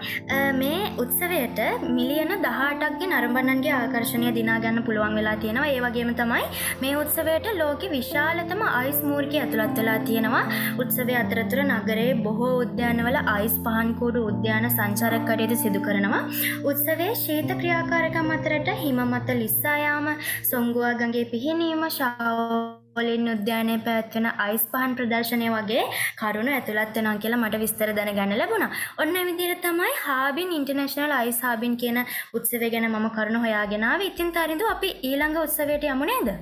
මේ 0.54 0.80
උත්සවයට 0.98 1.60
මිලියන 1.90 2.32
දහටක්ගේ 2.44 3.10
නරඹන්නන්ගේ 3.10 3.74
ආකර්ශණය 3.74 4.34
දිනාගන්න 4.38 4.82
පුළුවන් 4.82 5.16
වෙලා 5.16 5.36
තියෙනවා. 5.36 5.68
ඒ 5.68 5.80
වගේම 5.80 6.12
තමයි 6.14 6.44
මේ 6.82 6.94
උත්සවයට 6.96 7.48
ලෝක 7.58 7.86
විශාලතම 7.92 8.62
අයිස් 8.72 9.00
මූර්ගය 9.02 9.40
ඇතුළත් 9.40 9.76
වෙලා 9.76 9.98
තියෙනවා. 10.02 10.44
උත්සවය 10.78 11.16
අතරතුර 11.22 11.62
නගරේ 11.66 12.08
බොහෝ 12.22 12.52
උද්‍යානවල 12.58 13.18
අයිස් 13.26 13.56
පහන්කූඩු 13.66 14.26
උද්‍යාන 14.26 14.70
සංචාරක 14.70 15.26
කටයුතු 15.26 15.56
සිදු 15.56 15.80
කරනවා. 15.80 16.22
උත්සවේ 16.64 17.10
ශීත 17.16 17.50
ක්‍රියාකාරකම් 17.54 18.30
අතරට 18.30 18.70
හිම 18.76 19.02
මත 19.04 19.40
ලිස්සායාම 19.42 20.08
සොංගුවාගගේ 20.44 21.26
පිහිනීම 21.26 21.84
ශාව 21.90 22.81
ඔලින් 22.96 23.28
උද්‍යානය 23.34 23.74
පැත්වෙන 23.86 24.26
අයිස් 24.46 24.64
පහන් 24.72 24.94
ප්‍රදර්ශනය 24.98 25.48
වගේ 25.54 25.84
කරුණු 26.20 26.52
ඇතුළත් 26.56 26.96
වෙනවා 26.96 27.16
කියලා 27.18 27.42
මට 27.42 27.60
විස්තර 27.64 27.92
දැනගන්න 27.98 28.34
ලැබුණා. 28.40 28.70
ඔන්න 28.98 29.18
විදිහට 29.28 29.62
තමයි 29.66 29.92
හාබින් 30.04 30.56
ඉන්ටර්නැෂනල් 30.58 31.14
අයිස් 31.20 31.40
හාබින් 31.40 31.76
කියන 31.76 32.00
උත්සවය 32.34 32.72
ගැන 32.74 32.88
මම 32.90 33.06
කරුණු 33.10 33.44
හොයාගෙන 33.46 33.86
ආවේ. 33.90 34.10
ඉතින් 34.12 34.32
තරිඳු 34.32 34.72
අපි 34.74 34.90
ඊළඟ 35.02 35.38
උත්සවයට 35.44 35.88
යමු 35.92 36.10
නේද? 36.12 36.34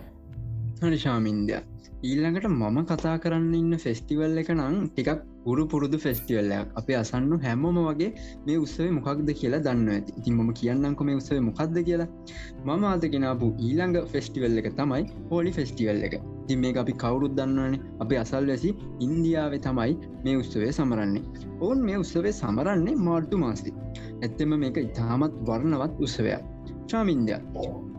හරි 0.82 0.98
ශාමින්දය. 0.98 1.60
ඊළඟට 2.02 2.46
මම 2.48 2.76
කතා 2.88 3.16
කරන්න 3.22 3.54
ඉන්න 3.54 3.76
ෆෙස්ටිවල් 3.78 4.38
එක 4.42 4.50
නම් 4.54 4.76
ටිකක් 4.88 5.18
පුරු 5.44 5.64
පුරුදු 5.66 5.98
ෆෙස්ටිවල්ලයක් 5.98 6.70
අපේ 6.80 6.96
අසන්නු 6.96 7.36
හැමෝම 7.42 7.80
වගේ 7.80 8.08
මේ 8.46 8.56
උත්සවේ 8.56 8.88
මොකක්ද 8.98 9.32
කියලා 9.40 9.60
දන්න 9.66 9.90
ඇති. 9.94 10.14
ඉතින් 10.18 10.34
මම 10.36 10.50
කියන්නංකො 10.52 11.04
මේ 11.04 11.18
උත්සවේ 11.20 11.40
මොකක්ද 11.40 11.76
කියලා. 11.88 12.08
මම 12.64 12.86
අදගෙනපු 12.92 13.50
ඊළඟ 13.58 13.98
ෆෙස්ටිවල් 14.14 14.62
එක 14.62 14.70
තමයි 14.78 15.02
හෝලි 15.30 15.52
ෆෙස්ටිවල් 15.52 16.00
එක. 16.08 16.16
ති 16.46 16.56
මේ 16.56 16.72
අපි 16.76 16.94
කවුරුත් 16.94 17.36
දන්නවනේ. 17.36 17.82
අපේ 18.00 18.22
අසල් 18.22 18.48
වැසි 18.48 18.74
ඉන්දියාව 19.00 19.58
තමයි 19.60 19.92
මේ 20.24 20.36
උත්සවේ 20.36 20.72
සමරන්නේ. 20.72 21.22
ඔවුන් 21.60 21.84
මේ 21.84 22.00
උත්සවේ 22.04 22.32
සමරන්නේ 22.32 22.96
මාර්ටු 22.98 23.44
මාසි. 23.44 23.76
ඇත්තෙම 24.22 24.58
මේක 24.58 24.76
ඉතාමත් 24.78 25.38
වර්ණවත් 25.46 26.00
උත්සවයක්. 26.00 26.42
ශාමින්දය 26.86 27.40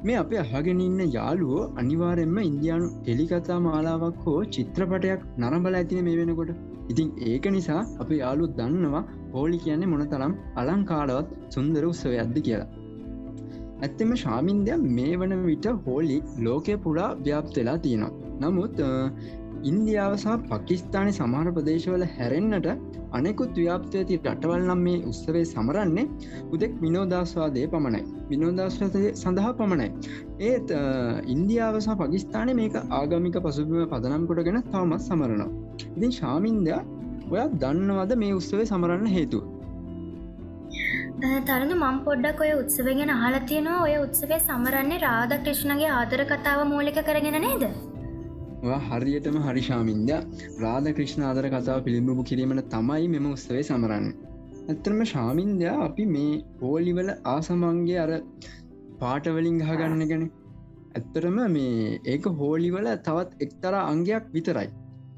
මේ 0.08 0.18
අප 0.22 0.32
අහගෙන 0.42 0.80
ඉන්න 0.86 1.02
යාළුවෝ 1.16 1.64
අනිවාරෙන්ම 1.82 2.38
ඉන්දයානු 2.50 2.86
ටෙලිකතා 2.94 3.58
මාලාවක් 3.66 4.22
හෝ 4.26 4.40
චිත්‍රපටයක් 4.56 5.26
නරඹල 5.42 5.76
ඇතින 5.80 6.00
මේ 6.08 6.16
වෙනකොට. 6.20 6.52
ඉතින් 6.92 7.10
ඒක 7.32 7.46
නිසා 7.56 7.82
අප 8.04 8.10
යාලු 8.22 8.48
දන්නවා 8.60 9.04
හෝලි 9.34 9.60
කියන්නේ 9.66 9.92
මොන 9.92 10.04
තරම් 10.14 10.34
අලංකාඩවත් 10.62 11.36
සුන්දර 11.56 11.84
උත්සවයක්ද 11.92 12.40
කියලා. 12.48 12.70
ඇත්තෙම 13.86 14.16
ශාමින්දය 14.24 14.80
මේ 14.98 15.14
වන 15.22 15.36
විට 15.50 15.68
හෝලි 15.86 16.18
ලෝකය 16.48 16.78
පුඩා 16.86 17.10
ව්‍යාප්තලා 17.28 17.78
තියෙනවා. 17.86 18.12
නමුත් 18.42 18.82
ඉන්දියාව 19.64 20.14
සහ 20.16 20.36
පකිස්ථානය 20.50 21.12
සමහර 21.12 21.50
ප්‍රදේශවල 21.52 22.04
හැරෙන්න්නට 22.16 22.68
අනෙකුත් 23.12 23.54
ව්‍යාප්තය 23.56 24.00
ඇති 24.00 24.18
රටවල් 24.24 24.64
නම් 24.64 24.82
මේ 24.88 25.02
උත්සවේ 25.06 25.44
සමරන්නේ 25.46 26.06
උදෙක් 26.52 26.74
විනෝදස්වාදය 26.82 27.66
පමණයි. 27.68 28.02
විනෝදස්වතය 28.30 29.02
සඳහා 29.14 29.54
පමණයි. 29.54 29.90
ඒත් 30.42 30.70
ඉන්දියාව 31.28 31.78
සහ 31.80 31.98
පකිස්ථානය 32.02 32.54
මේක 32.54 32.78
ආගමික 32.92 33.38
පසුබිම 33.40 33.86
පදනම් 33.86 34.26
කොටගෙන 34.28 34.62
තවමත් 34.66 35.02
සමරනවා. 35.02 35.50
ඉතින් 35.88 36.12
ශාමින්දයා 36.12 36.82
ඔයා 37.32 37.50
දන්නවද 37.56 38.18
මේ 38.18 38.34
උත්සවේ 38.34 38.66
සමරන්න 38.66 39.08
හේතුව? 39.08 39.44
තරඳ 41.46 41.74
මම් 41.74 41.98
පොඩ්ඩක් 42.04 42.40
ඔය 42.42 42.52
උත්සවගෙන 42.56 43.12
අහලා 43.12 43.46
තියෙනවා. 43.46 43.80
ඔය 43.84 43.96
උත්සවේ 44.06 44.42
සමරන්නේ 44.42 45.00
රාධ 45.00 45.38
ක්‍රිෂ්ණගේ 45.46 45.92
ආදර 45.92 46.22
කතාව 46.26 46.68
මූලික 46.68 47.02
කරගෙන 47.06 47.42
නේද? 47.42 47.91
හරියටම 48.62 49.38
හරිශාමින්ද 49.42 50.10
රාධ 50.62 50.90
ක්‍රිෂ්ණ 50.94 51.24
ආදර 51.24 51.46
කතාව 51.50 51.80
පිළිබිඹු 51.84 52.24
කිරීමට 52.24 52.68
තමයි 52.70 53.08
මෙම 53.08 53.26
උත්සවේ 53.26 53.64
සමරන්න. 53.64 54.06
ඇත්තරම 54.70 55.00
ශාමින්දයා 55.04 55.78
අපි 55.84 56.06
මේ 56.08 56.44
හෝලිවල 56.62 57.10
ආසමන්ගේ 57.26 57.98
අර 58.00 58.12
පාටවලින් 59.00 59.58
ගහගන්න 59.60 60.06
ගැන 60.08 60.28
ඇත්තරම 60.96 61.40
මේ 61.50 62.00
ඒක 62.06 62.30
හෝලිවල 62.36 62.92
තවත් 63.00 63.42
එක්තර 63.42 63.80
අංගයක් 63.80 64.30
විතරයි. 64.32 64.70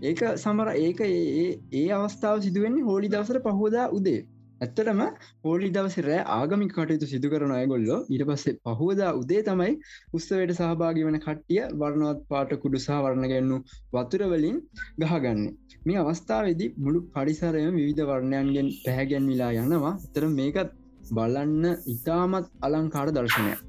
ඒක 0.04 0.24
සමර 0.38 0.70
ඒක 0.78 1.02
ඒ 1.02 1.88
අවස්ථාව 1.94 2.40
සිදුවෙන්නේ 2.42 2.84
හෝලි 2.84 3.10
දවසර 3.10 3.42
පහෝදා 3.42 3.90
උදේ 3.90 4.22
ඇත්තටම 4.64 5.02
හෝලි 5.44 5.70
දවස 5.72 5.96
රෑ 6.02 6.22
ආගමික 6.34 6.74
කටයුතු 6.74 7.08
සිදු 7.08 7.32
කරන 7.32 7.54
අයගොල්ලො 7.54 7.98
ඊට 8.08 8.24
පස්සේ 8.26 8.54
පහෝදා 8.72 9.12
උදේ 9.16 9.42
තමයි 9.44 9.72
උත්සවයට 10.14 10.54
සහභාගි 10.54 11.08
වන 11.08 11.20
කට්ටිය 11.20 11.64
වර්ණවත් 11.76 12.22
පාට 12.30 12.54
කුඩු 12.64 12.80
සහ 12.80 13.02
වර්ණගැන්නු 13.06 13.58
වතුරවලින් 13.94 14.62
ගහගන්න. 15.02 15.44
මේ 15.86 16.00
අවස්ථාවේදී 16.00 16.72
මුළු 16.78 17.02
පරිසරයම 17.12 17.74
විවිධ 17.74 18.06
වර්ණයන්ගෙන් 18.06 18.72
පැහැගැන්විලා 18.80 19.52
යනවා. 19.58 19.94
තර 20.14 20.26
මේකත් 20.32 20.74
බලන්න 21.12 21.66
ඉතාමත් 21.90 22.52
අලංකාර 22.62 23.08
දර්ශනයක්. 23.12 23.62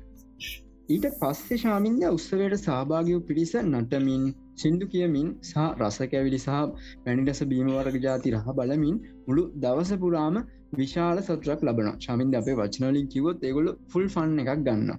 ඊට 0.87 1.07
පස්සේ 1.19 1.57
ශාමින්ද 1.59 2.03
උත්සවයට 2.07 2.55
සහභාගිව 2.59 3.21
පිරිස 3.25 3.53
නටමින් 3.61 4.25
සිින්දු 4.57 4.87
කියමින් 4.87 5.29
සහ 5.43 5.63
රස 5.79 5.99
කැවිලි 6.07 6.39
සහ 6.39 6.59
වැනිරස 7.05 7.41
බීමවර්ග 7.45 7.97
ජාති 8.01 8.33
රහ 8.33 8.49
බලමින් 8.53 8.99
මුළු 9.27 9.45
දවස 9.57 9.93
පුරාම 9.97 10.37
විශාල 10.77 11.23
සතුරක් 11.23 11.61
ලබන 11.63 11.91
ශමින්ද 12.01 12.39
අපේ 12.41 12.57
වචනලින් 12.61 13.09
කිවොත් 13.09 13.45
ඒගොල 13.49 13.69
ෆුල් 13.93 14.09
ෆන් 14.09 14.39
එකක් 14.43 14.65
ගන්න 14.67 14.91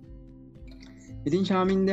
ඉතින් 1.25 1.45
ශාමින්ද 1.45 1.89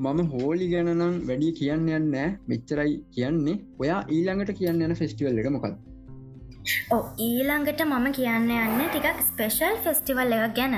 මම 0.00 0.20
හෝලි 0.32 0.66
ගැනනම් 0.68 1.16
වැඩි 1.28 1.48
කියන්න 1.56 1.88
යන්න 1.90 2.14
මෙච්චරයි 2.48 2.92
කියන්නේ. 3.14 3.56
ඔයා 3.78 4.00
ඊළඟට 4.08 4.52
කියන්න 4.60 4.84
යන 4.86 4.94
ෆෙස්ටිවල් 5.00 5.40
එක 5.40 5.48
ඕ 6.90 7.00
ඊළඟට 7.20 7.82
මම 7.84 8.06
කියන්න 8.12 8.48
යන්න 8.54 8.80
ටිකක් 8.86 9.20
ස්පෙෂල් 9.26 9.76
ෆෙස්ටිවල් 9.86 10.36
එක 10.36 10.54
ගැන. 10.56 10.76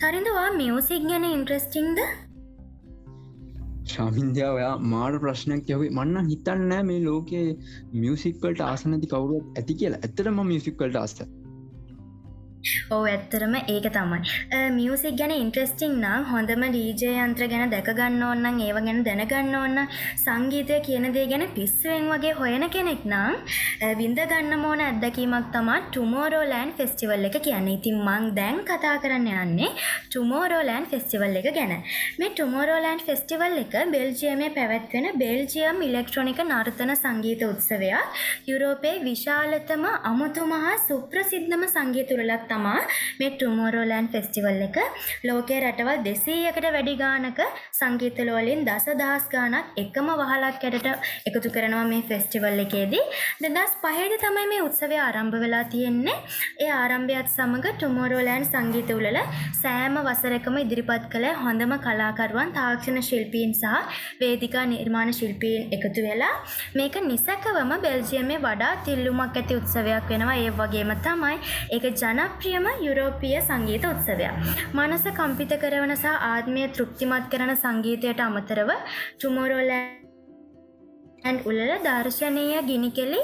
තරිඳවා 0.00 0.48
මියසික් 0.56 1.06
ගැන 1.10 1.28
ඉන්ට්‍රස්ටිංද 1.28 2.02
ශමින්දයා 3.86 4.52
ඔයා 4.52 4.74
මාට 4.92 5.22
ප්‍රශ්නයක් 5.22 5.72
යවේ 5.74 5.90
මන්න 5.92 6.30
හිතන්නෑ 6.30 6.86
මේ 6.90 7.00
ලෝකයේ 7.04 7.56
මියසික්වලට 7.96 8.66
ආසනති 8.66 9.12
කවරුවත් 9.12 9.60
ඇති 9.60 9.78
කියලා. 9.82 10.02
ඇතරම 10.02 10.46
මියසික්වලට 10.52 11.02
ආස්ත 11.02 11.22
ඕ 12.90 13.00
ඇත්තරම 13.06 13.54
ඒක 13.56 13.86
තමයි. 13.90 14.20
මියසික් 14.72 15.16
ගැන 15.18 15.32
ඉන්ට්‍රස්ටිං 15.32 15.94
නම් 15.98 16.26
හොඳම 16.30 16.64
ඩීජය 16.66 17.12
යන්ත්‍ර 17.18 17.46
ගැන 17.46 17.72
දැකගන්න 17.72 18.22
ඕන්නන් 18.22 18.60
ඒව 18.60 18.78
ගැන 18.80 19.00
දැනගන්න 19.06 19.56
ඕන්න 19.56 19.78
සංගීතය 20.16 20.78
කියන 20.80 21.08
දේ 21.10 21.26
ගැන 21.26 21.46
පිස්සුවෙන් 21.56 22.08
වගේ 22.12 22.34
හොයන 22.34 22.66
කෙනෙක් 22.70 23.04
නම් 23.04 23.34
විඳ 24.00 24.20
ගන්න 24.24 24.58
මෝන 24.58 24.80
ඇත්දකීමක් 24.80 25.52
තමා 25.52 25.78
ටුමෝරෝලෑන් 25.86 26.72
ෆෙස්ටිවල් 26.78 27.28
එක 27.28 27.38
කියන්න. 27.40 27.68
ඉතින් 27.68 27.98
මං 28.00 28.30
දැන් 28.34 28.60
කතා 28.64 28.96
කරන්න 28.98 29.28
යන්නේ 29.36 29.70
ටුමෝරෝලෑන් 30.06 30.86
ෆෙස්ටිවල් 30.86 31.40
එක 31.40 31.50
ගැන. 31.54 31.74
මේ 32.18 32.30
ටුමෝරෝලෑන්් 32.30 33.04
ෆෙස්ටිවල් 33.06 33.58
එක 33.58 33.74
බෙල්ජියමේ 33.92 34.50
පැවැත්වෙන 34.50 35.06
බෙල්ජියම් 35.16 35.82
ඉලෙක්ට්‍රොනික 35.82 36.42
නර්තන 36.42 36.94
සංගීත 36.96 37.42
උත්සවයක්. 37.44 38.20
යුරෝපයේ 38.46 39.02
විශාලතම 39.02 39.84
අමුතුමහා 40.04 40.76
සුප්‍රසිද්ධම 40.86 41.66
සංගීතුරලක් 41.68 42.45
තමා 42.50 42.80
මේ 43.18 43.30
ටුමෝරෝලෑන් 43.32 44.08
ෆෙස්ටිවල් 44.08 44.62
එක. 44.68 44.78
ලෝකයේ 45.24 45.60
රටවල් 45.62 46.02
දෙසීයකට 46.06 46.66
වැඩි 46.68 46.94
ගානක 46.96 47.40
සංගීතලෝලින් 47.72 48.64
දස 48.68 48.86
දහස් 49.00 49.26
ගානක් 49.28 49.76
එකම 49.76 50.08
වහලක් 50.20 50.64
ඇයට 50.64 50.88
එකතු 51.28 51.48
කරනවා 51.50 51.84
මේ 51.86 52.02
ෆෙස්ටිවල් 52.04 52.64
එකේදී. 52.64 53.04
දෙදස් 53.44 53.74
පහේද 53.82 54.16
තමයි 54.18 54.46
මේ 54.52 54.62
උත්සවය 54.62 54.98
ආරම්භ 54.98 55.38
වෙලා 55.38 55.64
තියෙන්නේ. 55.66 56.16
ඒ 56.60 56.70
ආරම්භයත් 56.72 57.28
සමඟ 57.28 57.66
ටුමෝරෝලෑන් 57.72 58.46
සංගීත 58.46 58.90
උලල 58.90 59.18
සෑම 59.56 59.96
වසරකම 60.06 60.56
ඉදිරිපත් 60.62 61.06
කළ 61.12 61.26
හොඳම 61.44 61.72
කලාකරුවන් 61.86 62.52
තාක්ෂණ 62.56 63.00
ශිල්පීන් 63.02 63.52
සහ 63.54 64.00
වේදිකා 64.20 64.64
නිර්මාණ 64.66 65.12
ශිල්පීන් 65.12 65.74
එකතු 65.76 66.06
වෙලා 66.06 66.34
මේක 66.76 66.96
නිසැකවම 67.06 67.72
බෙල්ජියමේ 67.82 68.40
වඩා 68.40 68.72
තිල්ලුමක් 68.86 69.36
ඇති 69.36 69.58
උත්සවයක් 69.60 70.10
වෙනවා. 70.10 70.36
ඒ 70.36 70.50
වගේම 70.52 70.92
තමයි 71.00 71.36
ඒක 71.70 71.84
ජනප්‍රියම 72.36 72.66
යුරෝපිය 72.80 73.36
සංගීත 73.40 73.84
උත්සවයක්. 73.84 74.32
මනස 74.74 75.04
කම්පිත 75.10 75.52
කරවන 75.58 75.92
සහ 75.94 76.08
ආත්මය 76.24 76.64
තෘප්තිමත් 76.70 77.28
කරන 77.32 77.52
සංගීතයට 77.56 78.20
අමතරව 78.20 78.70
ටුමෝරෝලෑ 79.14 79.84
ඇන් 81.24 81.38
උලල 81.42 81.70
දර්ශනීය 81.80 82.58
ගිනිකෙලි 82.62 83.20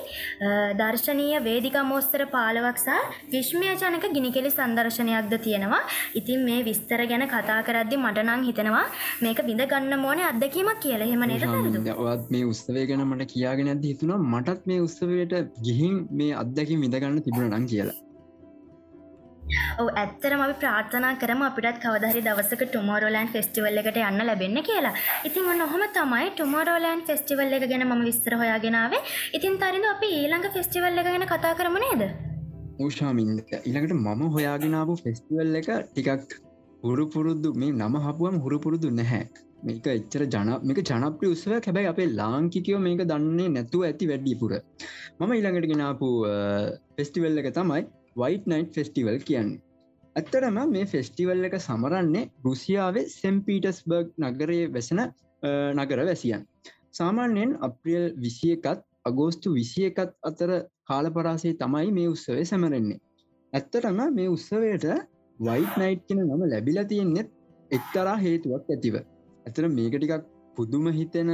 දර්ශනීය 0.79 1.41
වේදිකා 1.41 1.83
මෝස්තර 1.85 2.25
පාලවක් 2.27 2.79
සහ 2.79 3.19
විශ්මයජනක 3.29 4.07
ගිනිකෙලි 4.15 4.51
සංදර්ශනයක්ද 4.51 5.35
තියෙනවා 5.39 5.83
ඉතින් 6.15 6.47
මේ 6.47 6.63
විස්තර 6.65 7.05
ගැන 7.05 7.27
කතා 7.29 7.59
කරද්දි 7.63 7.99
මටනං 7.99 8.47
හිතනවා 8.49 8.85
මේක 9.21 9.43
විඳ 9.45 9.65
ගන්න 9.73 9.97
මෝනේ 9.99 10.31
අත්දැකීමක් 10.31 10.81
කියලා 10.85 11.09
එහෙම 11.09 11.27
නේද 11.27 11.45
තරුදු? 11.45 11.83
ඔත් 12.07 12.25
මේ 12.31 12.47
උත්සවය 12.47 12.87
ගැන 12.87 13.05
මට 13.07 13.29
කියාගෙන 13.35 13.69
ඇද 13.69 13.85
හිතුනා 13.85 14.23
මටත් 14.25 14.65
මේ 14.67 14.81
උත්සවයට 14.81 15.37
ගිහින් 15.61 16.01
මේ 16.13 16.33
අත්දැකින් 16.37 16.83
විඳගන්න 16.87 17.23
තිබුණ 17.23 17.53
නං 17.53 17.69
කියලා 17.75 18.01
ඔව 19.79 19.89
ඇත්තරම 19.95 20.43
අපි 20.45 20.57
ප්‍රාර්ථනා 20.63 21.13
කරම 21.17 21.43
අපිටත් 21.47 21.79
කවදහරි 21.85 22.25
දවසක 22.27 22.63
ටුමෝරෝලෑන් 22.65 23.33
ෆෙස්ටිවල් 23.35 23.81
එකට 23.83 24.01
යන්න 24.03 24.27
ලැබෙන්න 24.29 24.59
කියලා. 24.69 24.95
ඉතින් 25.25 25.49
ඔන්න 25.53 25.65
ඔහොම 25.67 25.85
තමයි 25.97 26.29
ටුමෝරෝලෑන් 26.33 27.05
ෆෙස්ටිවල් 27.09 27.57
එක 27.59 27.67
ගැන 27.69 27.87
ම 27.89 28.05
විස්තර 28.09 28.37
හොයාගෙනාවේ 28.43 29.03
ඉතින් 29.33 29.61
තරිඳ 29.63 29.89
අපි 29.93 30.11
ඊළඟ 30.19 30.49
ෆෙස්ටිවල් 30.57 31.03
එක 31.03 31.09
ගැන 31.09 31.27
කතා 31.29 31.55
කරම 31.55 31.79
නේද? 31.79 32.03
ඕෂාමින්ද 32.81 33.55
ඉළඟට 33.61 33.97
මම 33.97 34.23
හොයාගෙනාපු 34.37 34.99
ෆෙස්ටිවල් 35.05 35.61
එක 35.61 35.71
ටිකක් 35.87 36.37
හුරුපුරුද්දු 36.83 37.51
මේ 37.55 37.73
නම 37.75 37.97
හපුුවම 38.05 38.37
හුරුපුරුදු 38.45 38.91
නැහැ. 38.93 39.25
මේක 39.67 39.87
එච්චර 39.91 40.23
ජන 40.27 40.49
මේක 40.69 40.79
ජනප්‍රි 40.83 41.33
උත්සව 41.33 41.53
හැබැයි 41.57 41.91
අපේ 41.91 42.09
ලාංකිකයෝ 42.13 42.81
මේක 42.87 43.03
දන්නේ 43.11 43.49
නැතුව 43.57 43.89
ඇති 43.89 44.09
වැඩිපුර. 44.11 44.53
මම 45.19 45.33
ඊළඟට 45.33 45.69
ගෙනාපු 45.73 46.09
ෆෙස්ටිවල් 46.97 47.43
එක 47.43 47.51
තමයි 47.59 47.83
වයිට 48.17 48.47
නයිට් 48.47 48.75
ෆෙස්ටිවල් 48.75 49.19
කියන්නේ. 49.29 49.61
ඇත්තරම 50.17 50.59
මේ 50.71 50.87
ෆෙස්ටිවල් 50.87 51.45
එක 51.49 51.55
සමරන්නේ 51.61 52.25
රුසියාවේ 52.45 53.05
සෙම්පීටස්බර්ග් 53.11 54.09
නගරයේ 54.23 54.73
වැසෙන 54.75 55.01
නගර 55.77 56.01
වැසියන්. 56.09 56.43
සාමාන්‍යයෙන් 56.93 57.53
අප්‍රියල් 57.61 58.07
විසියකත් 58.25 58.83
අගෝස්තු 59.05 59.55
විසියකත් 59.55 60.13
අතර 60.23 60.51
කාලපරාසේ 60.89 61.55
තමයි 61.63 61.89
මේ 61.99 62.09
උත්සවය 62.09 62.45
සැමරෙන්නේ. 62.45 63.01
ඇත්තටම 63.53 64.03
මේ 64.19 64.29
උත්සවයට 64.29 64.87
වයිට 65.39 65.75
නයිට් 65.81 66.05
කෙන 66.09 66.21
නම 66.27 66.43
ලැබිලා 66.53 66.85
තියෙන්නෙත් 66.85 67.29
එක්තරා 67.71 68.17
හේතුවක් 68.17 68.71
ඇතිව. 68.71 68.95
ඇතර 69.47 69.69
මේක 69.79 69.95
ටිකක් 69.97 70.29
පුදුම 70.57 70.87
හිතෙන 70.93 71.31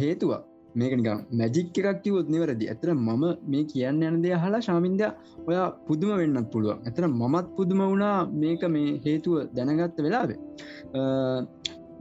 හේතුවක්. 0.00 0.42
මේකනිකම් 0.80 1.20
මැජික් 1.40 1.78
එකක් 1.80 2.02
කිවොත් 2.04 2.28
නිවරදි. 2.34 2.66
ඇතර 2.72 2.88
මම 2.94 3.24
මේ 3.52 3.64
කියන්න 3.72 4.02
යනදේ 4.08 4.36
හලා 4.42 4.60
ශාමින්ද 4.60 5.02
ඔයා 5.48 5.66
පුදුම 5.86 6.12
වෙන්නත් 6.20 6.48
පුළුවන්. 6.52 6.78
ඇතර 6.86 7.04
මමත් 7.10 7.46
පුදුම 7.56 7.80
වුණා 7.84 8.16
මේක 8.42 8.62
මේ 8.76 8.90
හේතුව 9.06 9.34
දැනගත්ත 9.56 9.98
වෙලාවේ. 10.06 10.38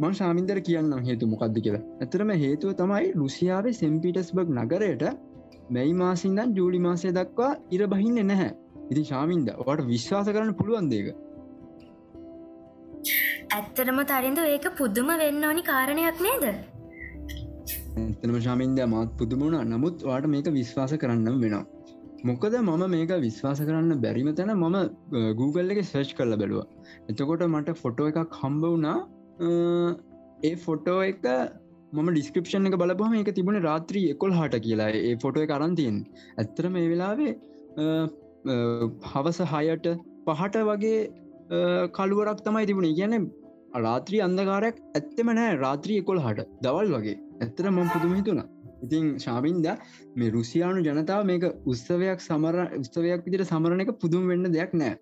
මං 0.01 0.13
ශාමින්දර 0.13 0.59
කියන්න 0.61 0.91
හේතු 1.07 1.31
මොකක්ද 1.33 1.57
කියලා. 1.65 1.83
ඇතරම 2.03 2.31
හේතුව 2.43 2.71
තමයි 2.81 3.05
රුසියාවේ 3.21 3.77
සෙම්පිටස්බර්ග් 3.81 4.49
නගරයට 4.57 5.03
මැයි 5.75 5.93
මාසින්දන් 6.03 6.55
ජූලි 6.57 6.79
මාසය 6.87 7.13
දක්වා 7.19 7.51
ඉර 7.71 7.81
බහින්න 7.93 8.19
නැහැ. 8.31 8.51
ඉති 8.91 9.03
ශාමින්ද 9.03 9.49
වට 9.59 9.87
විශ්වාස 9.93 10.27
කරන්න 10.27 10.53
පුළුවන් 10.59 10.89
දේක 10.91 11.07
ඇත්තරම 13.57 13.99
තරින්ද 14.11 14.39
ඒක 14.45 14.65
පුදුම 14.79 15.09
වෙන්න 15.21 15.45
ඕනි 15.49 15.63
කාරණයක් 15.69 16.19
නේද? 16.21 16.45
එතනම 17.97 18.37
ශාමින්ද 18.45 18.79
මාත් 18.93 19.11
පුදුමුණ 19.19 19.57
නමුත් 19.73 20.03
වාට 20.09 20.25
මේක 20.33 20.47
විශ්වාස 20.57 20.93
කරන්නම් 21.03 21.37
වෙනවා. 21.43 21.63
මොකද 22.29 22.55
මම 22.59 22.83
මේක 22.95 23.11
විශ්වාස 23.25 23.59
කරන්න 23.67 24.01
බැරිම 24.05 24.29
තැන 24.39 24.51
මම 24.55 24.75
Google 25.39 25.71
එක 25.73 25.79
සර්ච් 25.83 26.11
කරල 26.17 26.35
බැලුව. 26.41 26.65
එතකොට 27.11 27.45
මට 27.47 27.77
ෆොටෝ 27.83 28.09
එකක් 28.11 28.37
හම්බ 28.41 28.63
වුණා. 28.65 28.97
ඒ 30.49 30.55
ෆොටෝ 30.65 30.99
එක 31.11 31.25
මම 31.93 32.09
ඩිස්ක්‍රපෂන් 32.13 32.69
එක 32.69 32.77
බලපහම 32.83 33.17
එක 33.21 33.31
තිබුණ 33.39 33.61
රාත්‍රී 33.69 34.05
එකොල් 34.15 34.37
හට 34.39 34.61
කියලා. 34.67 34.89
ඒ 35.09 35.15
ෆොටෝ 35.23 35.45
එක 35.47 35.55
අරන්තියෙන් 35.57 35.97
ඇත්තර 36.41 36.69
මේ 36.75 36.89
වෙලාවේ 36.93 37.33
හවස 39.11 39.39
හයට 39.53 39.91
පහට 40.27 40.65
වගේ 40.69 40.99
කළුවරක් 41.97 42.41
තමයි 42.47 42.65
තිබුණ. 42.71 42.91
ගැන 42.99 43.29
රාත්‍රී 43.85 44.21
අන්දකාරයක් 44.27 44.83
ඇත්තම 44.99 45.33
නෑ 45.39 45.55
රාත්‍රී 45.63 46.03
එකොල් 46.03 46.21
හට 46.25 46.49
දවල් 46.65 46.93
වගේ. 46.97 47.17
ඇත්තර 47.37 47.65
මම 47.69 47.89
පුදුම 47.93 48.13
හිතුුණ. 48.13 48.43
ඉතින් 48.83 49.05
ශාවින්ද 49.19 49.67
මේ 50.15 50.29
රුසියානු 50.29 50.83
ජනතාව 50.87 51.23
මේක 51.25 51.43
උත්සවයක් 51.65 52.19
සමර 52.19 52.57
උත්සවයක් 52.79 53.25
විදිට 53.25 53.45
සමරණ 53.45 53.83
එක 53.83 53.91
පුදුම් 53.99 54.27
වෙන්න 54.27 54.51
දෙයක් 54.51 54.71
නෑ. 54.73 54.93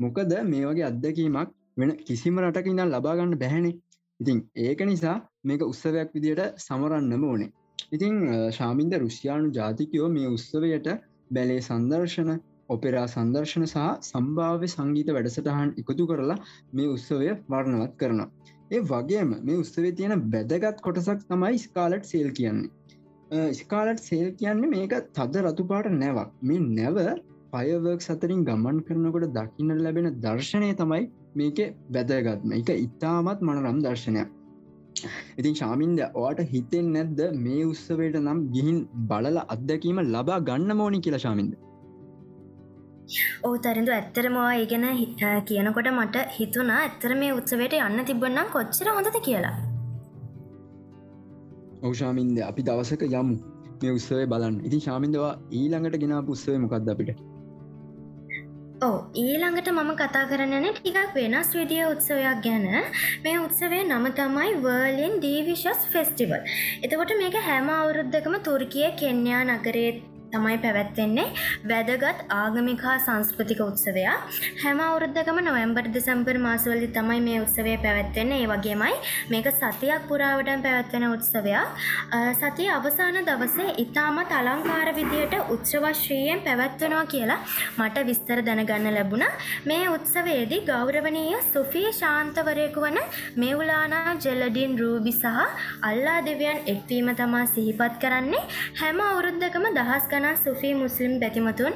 මොකද 0.00 0.34
මේ 0.44 0.64
වගේ 0.64 0.86
අත්දැකීමක් 0.90 1.50
වෙන 1.76 1.90
කිසිම 2.02 2.40
රටක 2.40 2.66
ඉඳන් 2.66 2.88
ලබාගන්න 2.90 3.34
බැහැනේ. 3.36 3.74
ඉතින් 4.20 4.38
ඒක 4.58 4.80
නිසා 4.84 5.16
මේක 5.44 5.62
උත්සවයක් 5.62 6.10
විදියට 6.14 6.42
සමරන්නම 6.58 7.24
ඕනේ. 7.24 7.50
ඉතිං 7.92 8.14
ශාමින්ද 8.52 8.92
රුසියානු 8.96 9.52
ජාතිකයෝ 9.52 10.08
මේ 10.08 10.28
උත්සවයට 10.28 10.88
බැලේ 11.30 11.60
සංදර්ශන 11.60 12.30
ඔපෙරා 12.68 13.06
සංදර්ශන 13.06 13.66
සහ 13.66 13.88
සම්භාව්‍ය 14.02 14.68
සංගීත 14.68 15.10
වැඩසටහන් 15.10 15.74
එකතු 15.76 16.06
කරලා 16.06 16.38
මේ 16.72 16.88
උත්සවය 16.88 17.30
වර්ණවත් 17.48 17.94
කරනවා. 17.96 18.28
ඒ 18.70 18.80
වගේම 18.84 19.34
මේ 19.42 19.56
උත්සවේ 19.56 19.92
තියෙන 19.92 20.24
බැදගත් 20.30 20.80
කොටසක් 20.80 21.26
තමයි 21.28 21.58
ස්කාලට් 21.58 22.04
සේල් 22.04 22.30
කියන්නේ. 22.30 22.70
ස්කාලට් 23.54 24.00
සේල් 24.00 24.28
කියන්නේ 24.32 24.70
මේක 24.70 24.94
තද 25.12 25.42
රතුපාට 25.42 25.90
නැවක් 25.94 26.30
මේ 26.42 26.64
නැව 26.70 26.98
පයවර්ක් 27.52 28.00
සතරින් 28.02 28.40
ගමන් 28.44 28.80
කරනකොට 28.82 29.26
දකින්න 29.32 29.74
ලැබෙන 29.78 30.08
දර්ශනය 30.20 30.70
තමයි 30.74 31.02
මේක 31.34 31.60
බැදගත්ම 31.90 32.52
එක 32.52 32.72
ඉතාමත් 32.76 33.40
මනරම් 33.40 33.78
දර්ශනයක්. 33.82 34.32
ඉතින් 35.38 35.54
ශාමින්ද 35.54 36.00
ඕට 36.16 36.40
හිතෙන් 36.50 36.88
නැද්ද 36.92 37.20
මේ 37.38 37.62
උත්සවයට 37.66 38.18
නම් 38.20 38.40
ගිහින් 38.50 38.80
බලල 39.08 39.38
අත්දැකීම 39.46 40.02
ලබා 40.06 40.40
ගන්න 40.40 40.76
මෝනි 40.76 41.00
කියලා 41.00 41.24
ශාමින්ද 41.26 41.54
ඕ 43.42 43.54
තරිඳු 43.58 43.92
ඇත්තරමවා 43.92 44.50
ඒ 44.54 44.66
ගැන 44.66 44.86
කියනකොට 45.44 45.88
මට 45.90 46.26
හිතුනා 46.38 46.78
ඇත්තර 46.80 47.14
මේ 47.14 47.32
උත්සවයට 47.32 47.76
යන්න 47.78 48.04
තිබන්නම් 48.04 48.52
කොච්චර 48.52 48.90
හොඳද 48.90 49.18
කියලා. 49.22 49.56
ඔවෂාමින්ද 51.82 52.38
අපි 52.42 52.62
දවසක 52.62 53.04
යමු. 53.10 53.36
මේ 53.82 53.92
උත්සවේ 53.92 54.26
බලන්න. 54.26 54.58
ඉතින් 54.64 54.80
ශාමින්දවා 54.80 55.32
ඊළඟට 55.52 56.00
ගෙන 56.00 56.14
පුස්සේ 56.26 56.58
මොකක්ද 56.58 56.88
අපිට? 56.88 57.20
ඕ 58.82 58.96
ඊළඟට 59.16 59.68
මම 59.72 59.92
කතා 59.94 60.24
කරන්නන 60.26 60.66
ටිකක් 60.70 61.12
වෙනස් 61.14 61.52
විදිිය 61.54 61.84
උත්සවයක් 61.86 62.40
ගැන. 62.42 62.66
මේ 63.24 63.36
උත්සවේ 63.38 63.82
නම 63.82 64.08
තමයි 64.14 64.56
වර්ලින් 64.62 65.14
ඩීවිශස් 65.18 65.86
ෆෙස්ටිවල් 65.92 66.40
එතකොට 66.82 67.14
මේක 67.20 67.38
හැම 67.42 67.70
අවුරුද්ධකම 67.74 68.40
තුර්කිය 68.42 68.90
කෙන්යා 68.96 69.44
නගරේත් 69.50 70.02
තමයි 70.34 70.56
පැවැත්වෙන්නේ 70.58 71.26
වැදගත් 71.66 72.24
ආගමික 72.34 72.82
හා 72.82 72.96
සංස්කෘතික 73.00 73.60
උත්සවයක්. 73.60 74.40
හැම 74.62 74.80
අවුරුද්ධකම 74.80 75.38
නොවම්බර් 75.44 75.86
දෙසම්පර් 75.96 76.38
මාසවලදි 76.40 76.88
තමයි 76.94 77.20
මේ 77.20 77.38
උත්සවය 77.40 77.76
පැවැත්වෙන්නේ. 77.84 78.40
ඒ 78.40 78.50
වගේමයි 78.52 78.94
මේක 79.30 79.48
සතියක් 79.54 80.08
පුරාවටන් 80.08 80.64
පැවැත්වෙන 80.64 81.06
උත්සවයක්. 81.08 81.68
සතිය 82.40 82.68
අවසාන 82.70 83.18
දවසේ 83.24 83.76
ඉතාමත් 83.84 84.32
අලංකාර 84.32 84.88
විදියට 84.94 85.34
උත්සවශ්‍රීයෙන් 85.54 86.40
පැවැත්වනවා 86.40 87.04
කියලා 87.06 87.40
මට 87.78 88.06
විස්තර 88.06 88.40
දැනගන්න 88.42 88.88
ලැබුණ. 88.90 89.26
මේ 89.64 89.84
උත්සවයේදී 89.88 90.62
ගෞරවනීය 90.64 91.40
සුෆී 91.48 91.92
ශාන්තවරයකු 91.94 92.80
වන 92.80 92.98
මෙවුලානා 93.36 94.16
ජෙලඩින් 94.24 94.78
රූබි 94.78 95.12
සහ 95.14 95.26
අල්ලා 95.82 96.18
දෙවියන් 96.22 96.58
එක්වීම 96.66 97.10
තමා 97.14 97.44
සිහිපත් 97.48 97.96
කරන්නේ. 98.00 98.44
හැම 98.80 99.00
අවුරුද්ධකම 99.02 99.66
දහස් 99.78 100.06
ගන 100.08 100.23
ගණන් 100.24 100.38
සුෆී 100.38 100.74
මුස්ලිම් 100.74 101.12
බැතිමතුන් 101.20 101.74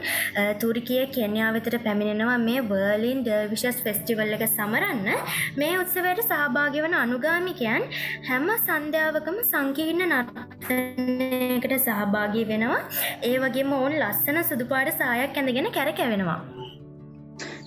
තුරිකිය 0.61 1.03
කෙන්යා 1.09 1.51
වෙතට 1.55 1.77
පැමිණෙනවා 1.85 2.37
මේ 2.41 2.61
වර්ලින් 2.63 3.21
ඩර්විශස් 3.25 3.81
ෆෙස්ටිවල් 3.87 4.35
එක 4.37 4.45
සමරන්න. 4.49 5.09
මේ 5.57 5.73
උත්සවයට 5.83 6.23
සහභාගි 6.25 6.85
වන 6.85 6.97
අනුගාමිකයන් 6.97 7.89
හැම 8.29 8.47
සන්ධ්‍යාවකම 8.59 9.41
සංකීර්ණ 9.45 10.07
නර්තනයකට 10.13 11.75
සහභාගී 11.81 12.47
වෙනවා. 12.53 12.81
ඒ 13.23 13.37
වගේම 13.39 13.75
ඔවුන් 13.81 13.99
ලස්සන 13.99 14.41
සුදුපාට 14.45 14.95
සායක් 14.95 15.37
ඇඳගෙන 15.37 15.69
කැරකැවෙනවා 15.71 16.41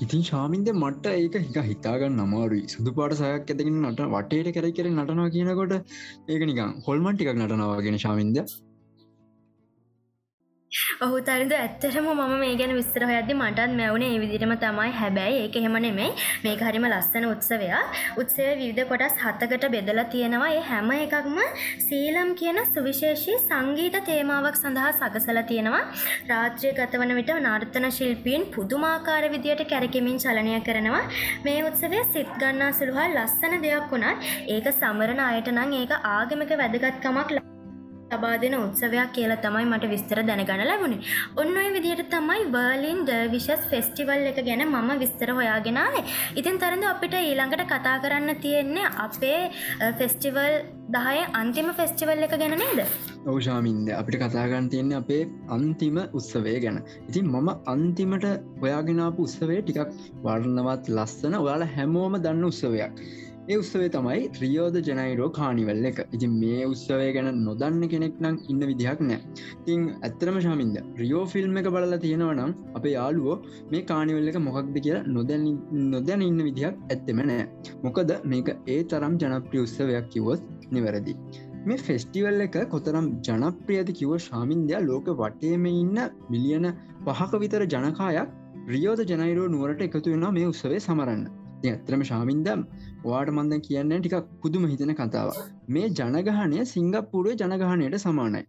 ඉතින් 0.03 0.21
ශාමින්ද 0.23 0.69
මට 0.73 1.13
ඒක 1.15 1.35
හික 1.39 1.57
හිතාගන්න 1.65 2.17
නමාරුයි 2.19 2.63
සුදු 2.69 2.91
පාට 2.97 3.13
සයක් 3.13 3.51
ඇතකින් 3.51 3.77
නට 3.83 4.09
වටේට 4.13 4.49
කැර 4.55 4.67
කර 4.71 4.89
නටනවා 4.89 5.29
කියනකොට 5.35 5.77
ඒක 6.27 6.43
නිකම් 6.49 6.75
හොල්මන් 6.87 7.15
ටිකක් 7.15 7.33
නටනවාගෙන 7.35 8.03
ශාමින්ද. 8.05 8.39
ඔහු 11.05 11.17
තරිද 11.27 11.53
ඇත්තරම 11.53 12.05
මම 12.09 12.33
මේ 12.41 12.51
ගැන 12.59 12.71
විස්තර 12.77 13.01
හොයද්දි 13.09 13.33
මටත් 13.35 13.73
මැවුණ 13.79 14.05
ඒ 14.05 14.19
විදිහටම 14.23 14.53
තමයි. 14.55 14.91
හැබැයි 14.99 15.39
ඒක 15.39 15.55
එහෙම 15.55 15.75
නෙමෙයි. 15.85 16.11
මේක 16.45 16.61
හරිම 16.67 16.85
ලස්සන 16.89 17.25
උත්සවයක්. 17.31 17.97
උත්සවය 18.21 18.45
විවිධ 18.61 18.87
කොටස් 18.91 19.17
හතකට 19.23 19.65
බෙදලා 19.75 20.07
තියෙනවා. 20.13 20.49
ඒ 20.51 20.63
හැම 20.69 20.89
එකක්ම 20.97 21.37
සීලම් 21.87 22.31
කියන 22.35 22.61
සුවිශේෂී 22.69 23.37
සංගීත 23.41 23.99
තේමාවක් 24.09 24.61
සඳහා 24.61 24.93
සකසලා 24.93 25.45
තියෙනවා. 25.51 25.83
රාත්‍රිය 26.31 26.73
ගතවන 26.79 27.15
විට 27.19 27.35
නර්තන 27.37 27.91
ශිල්පීන් 27.91 28.49
පුදුමාකාර 28.55 29.23
විදියට 29.35 29.67
කැරකෙමින් 29.67 30.23
චලනය 30.25 30.57
කරනවා. 30.61 31.03
මේ 31.45 31.59
උත්සවය 31.69 32.03
සිත් 32.15 32.35
ගන්නා 32.41 32.73
සුළුහා 32.73 33.11
ලස්සන 33.11 33.61
දෙයක් 33.61 33.87
වුණත් 33.93 34.27
ඒක 34.49 34.73
සමරන 34.73 35.23
අයට 35.29 35.55
නම් 35.57 35.79
ඒක 35.81 35.97
ආගමික 36.09 36.59
වැදගත්කමක් 36.61 37.50
ලබා 38.21 38.39
දෙන 38.41 38.55
උත්සවයක් 38.55 39.11
කියලා 39.15 39.39
තමයි 39.45 39.65
මට 39.67 39.89
විස්තර 39.93 40.19
දැනගන්න 40.21 40.63
ලැබුණේ. 40.69 40.99
ඔන්න 41.41 41.55
ඔය 41.61 41.69
විදිහට 41.75 42.11
තමයි 42.13 42.43
බර්ලින් 42.55 42.99
ඩර්විෂස් 43.07 43.63
ෆෙස්ටිවල් 43.71 44.27
එක 44.31 44.41
ගැන 44.47 44.63
මම 44.65 44.91
විස්තර 45.03 45.31
හොයාගෙන 45.39 45.79
ආවේ. 45.83 46.03
ඉතින් 46.35 46.59
තරඳ 46.63 46.85
අපිට 46.91 47.15
ඊළඟට 47.21 47.65
කතා 47.71 47.95
කරන්න 48.03 48.41
තියෙන්නේ 48.43 48.91
අපේ 49.05 49.39
ෆෙස්ටිවල් 49.99 50.53
10 50.91 51.39
අන්තිම 51.41 51.73
ෆෙස්ටිවල් 51.79 52.27
එක 52.27 52.35
ගැන 52.35 52.55
නේද? 52.55 52.79
ඔව් 53.25 53.39
ශාමින්ද 53.39 53.89
අපිට 53.93 54.19
කතා 54.19 54.45
ගන්න 54.45 54.69
තියෙන්නේ 54.69 55.01
අපේ 55.01 55.23
අන්තිම 55.49 55.97
උත්සවය 56.13 56.55
ගැන. 56.59 56.79
ඉතින් 57.09 57.33
මම 57.33 57.49
අන්තිමට 57.67 58.29
හොයාගෙන 58.61 59.03
ආපු 59.07 59.27
උත්සවය 59.27 59.59
ටිකක් 59.61 59.99
වර්ණවත් 60.23 60.95
ලස්සන 60.97 61.41
ඔයාලා 61.41 61.73
හැමෝම 61.75 62.21
දන්න 62.21 62.49
උත්සවයක්. 62.51 63.03
ඒ 63.49 63.57
උත්සවේ 63.57 63.89
තමයි 63.93 64.25
රියෝද 64.41 64.75
ජනයිරෝ 64.87 65.29
කානිවල් 65.37 65.85
එක. 65.89 65.99
ඉතින් 66.15 66.33
මේ 66.41 66.65
උත්සවය 66.65 67.07
ගැන 67.15 67.29
නොදන්න 67.45 67.83
කෙනෙක් 67.93 68.19
නම් 68.23 68.35
ඉන්න 68.51 68.61
විදිහක් 68.69 68.99
නෑ. 69.01 69.19
තිං 69.65 69.87
ඇත්තරම 69.99 70.37
ශාමින්ද 70.45 70.77
රියෝ 70.99 71.23
ෆිල්ම් 71.25 71.57
එක 71.61 71.69
බලලා 71.75 72.01
තියෙනවා 72.03 72.35
නම් 72.35 72.51
අපේ 72.75 72.93
යාලුවෝ 72.93 73.37
මේ 73.71 73.81
කානිවල් 73.83 74.31
එක 74.31 74.37
මොකක්ද 74.47 74.77
කියලා 74.77 75.07
නොදැන 75.09 75.47
නොදැන 75.93 76.25
ඉන්න 76.27 76.45
විදිහක් 76.47 76.77
ඇත්තෙම 76.87 77.23
නෑ. 77.23 77.47
මොකද 77.83 78.13
මේක 78.25 78.53
ඒ 78.67 78.79
තරම් 78.85 79.17
ජනප්‍රිය 79.17 79.63
උත්සවයක් 79.63 80.13
කිවොත් 80.13 80.45
නිවැරදි. 80.71 81.17
මේ 81.65 81.77
ෆෙස්ටිවල් 81.79 82.47
එක 82.47 82.61
කොතරම් 82.69 83.11
ජනප්‍රියති 83.25 83.99
කිව 83.99 84.15
ශාමින්දයා 84.19 84.85
ලෝක 84.85 85.13
වටේම 85.17 85.69
ඉන්න 85.73 85.99
මිලියන 86.29 86.71
පහක 87.05 87.43
විතර 87.43 87.65
ජනකායක් 87.67 88.39
රියෝද 88.69 89.07
ජනයිරෝ 89.09 89.53
නුවරට 89.53 89.87
එකතු 89.89 90.09
වෙනවා 90.09 90.35
මේ 90.37 90.49
උත්සවේ 90.53 90.79
සමරන්න. 90.79 91.40
ඇත්‍රම 91.67 92.01
ශාමින්දම් 92.03 92.61
වාට 93.03 93.29
මන්ද 93.29 93.59
කියන්න 93.59 93.93
ටිකක් 93.97 94.31
පුදුම 94.41 94.65
හිතන 94.65 94.93
කතාව 94.93 95.29
මේ 95.69 95.87
ජනගහනය 95.91 96.65
සිංගප්පුරුවේ 96.65 97.35
ජනගහනයට 97.35 97.97
සමානයි. 97.97 98.41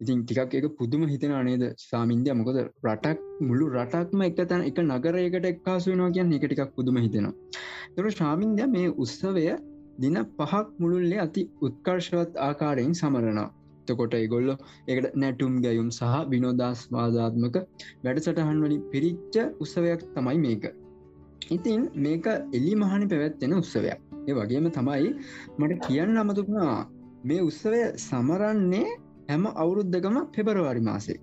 ඉතින් 0.00 0.22
ටිකක් 0.22 0.54
එක 0.54 0.66
පුදුම 0.78 1.02
හිතන 1.06 1.32
අනේද 1.32 1.64
සාමින්දය 1.80 2.32
මොකද 2.32 2.58
රටක් 2.84 3.18
මුළු 3.40 3.66
රටක්ම 3.74 4.22
එක 4.22 4.36
තැන 4.42 4.62
එක 4.62 4.78
නගරයකට 4.82 5.46
එක්කාසු 5.46 5.90
වෙනවා 5.90 6.10
කියන්න 6.10 6.32
එක 6.32 6.44
ටිකක් 6.44 6.74
පුදුම 6.76 6.96
හිතෙනවා. 6.98 7.34
තොර 7.94 8.06
ශාමින්දය 8.12 8.66
මේ 8.68 8.94
උත්සවය 8.98 9.44
දින 9.98 10.16
පහක් 10.36 10.64
මුළුල්ලේ 10.78 11.20
අති 11.20 11.42
උත්කර්ශවත් 11.62 12.40
ආකාරයෙන් 12.40 12.94
සමරනවා. 12.94 13.48
තකොට 13.86 14.14
ඒගොල්ලො 14.14 14.54
එකට 14.88 15.16
නැටුම් 15.16 15.60
ගැයුම් 15.62 15.90
සහ 15.90 16.14
විනෝදස්වාධාත්මක 16.30 17.56
වැඩසටහන් 18.04 18.64
වලින් 18.64 18.82
පිරිච්ච 18.90 19.36
උත්සවයක් 19.60 20.02
තමයි 20.14 20.38
මේක. 20.38 20.64
ඉතින් 21.50 21.90
මේක 21.96 22.26
එලි 22.52 22.74
මහනි 22.74 23.06
පැවැත්වෙන 23.06 23.52
උත්සවයක්. 23.52 23.98
ඒ 24.28 24.32
වගේම 24.32 24.70
තමයි 24.70 25.10
මට 25.58 25.86
කියන්න 25.86 26.16
අමතුකුණා 26.16 26.76
මේ 27.24 27.40
උත්සවය 27.40 27.80
සමරන්නේ 27.98 28.88
හැම 29.28 29.44
අවුරුද්ධකම 29.46 30.16
පෙබරවාරි 30.36 30.80
මාසේ. 30.80 31.18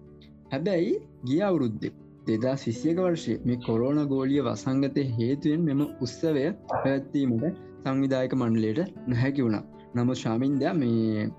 හැබැයි 0.51 0.93
ගිය 1.25 1.41
අවුරුද්ධ 1.41 1.89
දෙදා 2.27 2.55
සිසියක 2.55 2.97
වර්ෂය 2.97 3.33
මේ 3.45 3.61
කොරෝන 3.65 3.99
ගෝලිය 4.07 4.41
වසංගතය 4.41 5.03
හේතුවෙන් 5.17 5.61
මෙම 5.61 5.81
උත්සවය 5.81 6.45
පැවැත්වීමට 6.69 7.45
සංවිධායක 7.83 8.33
මණ්ඩලයට 8.33 8.79
නැහැකි 9.07 9.43
වුණා. 9.43 9.63
නමුත් 9.95 10.17
ශාමින්ද 10.17 10.63
මේ 10.73 11.29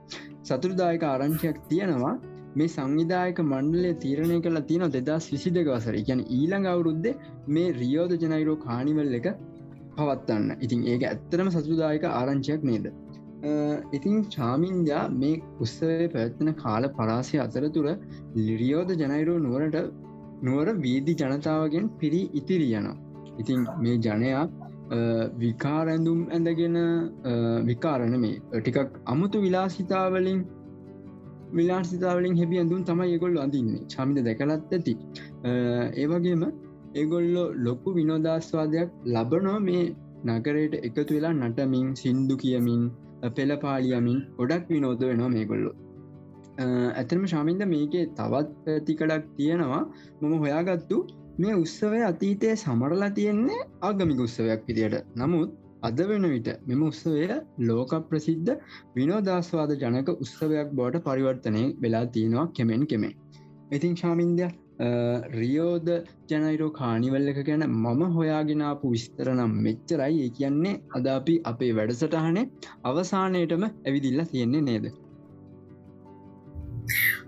සතුරදායක 0.45 1.03
ආරංචයක් 1.03 1.59
තියෙනවා. 1.69 2.15
මේ 2.55 2.69
සංවිධායක 2.69 3.39
මණ්ඩලය 3.45 3.93
තීරණය 4.03 4.39
කලා 4.47 4.65
තියෙන 4.71 4.93
දෙදස් 4.97 5.27
විසි 5.35 5.51
දෙක 5.57 5.69
වසර 5.75 5.97
ගැන 6.09 6.21
ඊළඟ 6.39 6.67
අවුරුද්ධ 6.73 7.09
මේ 7.55 7.73
රියෝද 7.81 8.13
ජනයිරෝ 8.23 8.57
කානිවල් 8.67 9.15
එක 9.21 9.29
පවත්වන්න. 9.97 10.51
ඉතින් 10.65 10.81
ඒක 10.93 11.03
ඇත්තරම 11.11 11.51
සතුදායක 11.57 12.05
ආරංචයක් 12.11 12.63
නේද? 12.71 12.87
ඉතින් 13.93 14.17
චාමින්දයා 14.31 15.05
මේ 15.13 15.43
උත්සවේ 15.61 16.09
පැත්වන 16.15 16.51
කාල 16.55 16.89
පරාසය 16.99 17.41
අතරතුර 17.47 17.87
ලිරියෝද 18.39 18.91
ජනයිරෝ 19.03 19.39
නුවරට 19.47 19.79
නුවර 20.43 20.69
වීදි 20.85 21.15
ජනතාවගෙන් 21.23 21.89
පිරි 22.01 22.23
ඉතිරි 22.41 22.69
යනවා. 22.81 22.97
ඉතින් 23.41 23.61
මේ 23.85 23.97
ජනයා 24.07 24.45
විකාරැඳුම් 25.43 26.21
ඇඳගෙන 26.31 26.79
විකාරණ 27.67 28.17
මේ 28.25 28.35
ටිකක් 28.57 28.99
අමුතු 29.07 29.45
විලාසිතාවලින් 29.45 30.41
විලාසිතාවලින් 31.57 32.37
හෙබි 32.41 32.59
ඇඳුම් 32.63 32.83
තමයි 32.89 33.13
ඒගොල්ල 33.15 33.39
අඳන්නේ. 33.45 33.83
චමිද 33.95 34.19
දැකලත් 34.29 34.73
ඇති. 34.77 34.95
ඒවගේම 36.03 36.43
ඒගොල්ලො 37.01 37.45
ලොකු 37.67 37.95
විනෝදස්වාදයක් 37.99 38.91
ලබනෝ 39.15 39.59
මේ 39.69 39.85
නගරයට 40.31 40.75
එකතු 40.89 41.11
වෙලා 41.17 41.33
නටමින් 41.39 41.89
සින්දු 42.03 42.37
කියමින් 42.43 42.83
පෙළපාලියමින් 43.39 44.21
ගොඩක් 44.39 44.69
විනෝද 44.75 45.01
වෙනවා 45.11 45.33
මේගොල්ලො. 45.37 45.73
ඇතනම 47.01 47.25
ශාමින්ද 47.33 47.65
මේකේ 47.75 48.05
තවත් 48.19 48.51
පැතිකඩක් 48.65 49.27
තියෙනවා. 49.39 49.83
මම 50.21 50.35
හොයාගත්තු 50.45 50.99
මේ 51.43 51.55
උත්සවය 51.63 52.01
අතීතය 52.11 52.55
සමරලා 52.63 53.11
තියෙන්නේ 53.19 53.61
ආගමික 53.89 54.21
උත්සවයක් 54.27 54.63
විදියට. 54.69 55.05
නමුත් 55.21 55.51
අද 55.83 56.01
වෙන 56.09 56.25
විට 56.25 56.49
මෙම 56.67 56.83
උත්සවය 56.83 57.29
ලෝක 57.61 57.93
ප්‍රසිද්ධ 58.09 58.53
විනෝදස්වාද 58.97 59.73
ජනක 59.77 60.17
උත්සවයක් 60.17 60.69
බවට 60.73 61.05
පරිවර්තනය 61.05 61.65
වෙලා 61.81 62.05
තියෙනවා 62.09 62.47
කෙමෙන් 62.53 62.85
කෙමෙන්. 62.87 63.15
ඉතින් 63.73 63.97
ශාමින්දය 63.97 64.49
රියෝද 65.33 65.89
ජනයිරෝ 66.29 66.71
කානිවල්ල 66.73 67.29
එක 67.29 67.41
ගැන 67.45 67.65
මම 67.67 68.03
හොයාගෙනාපු 68.15 68.91
විස්තර 68.91 69.29
නම් 69.35 69.53
මෙච්චරයි 69.61 70.19
ඒ 70.21 70.31
කියන්නේ 70.31 70.75
අද 70.95 71.07
අපි 71.09 71.35
අපේ 71.45 71.73
වැඩසටහනේ 71.73 72.51
අවසානයටම 72.85 73.65
ඇවිදිල්ල 73.65 74.25
තියෙන්නේ 74.27 74.63
නේද. 74.63 74.87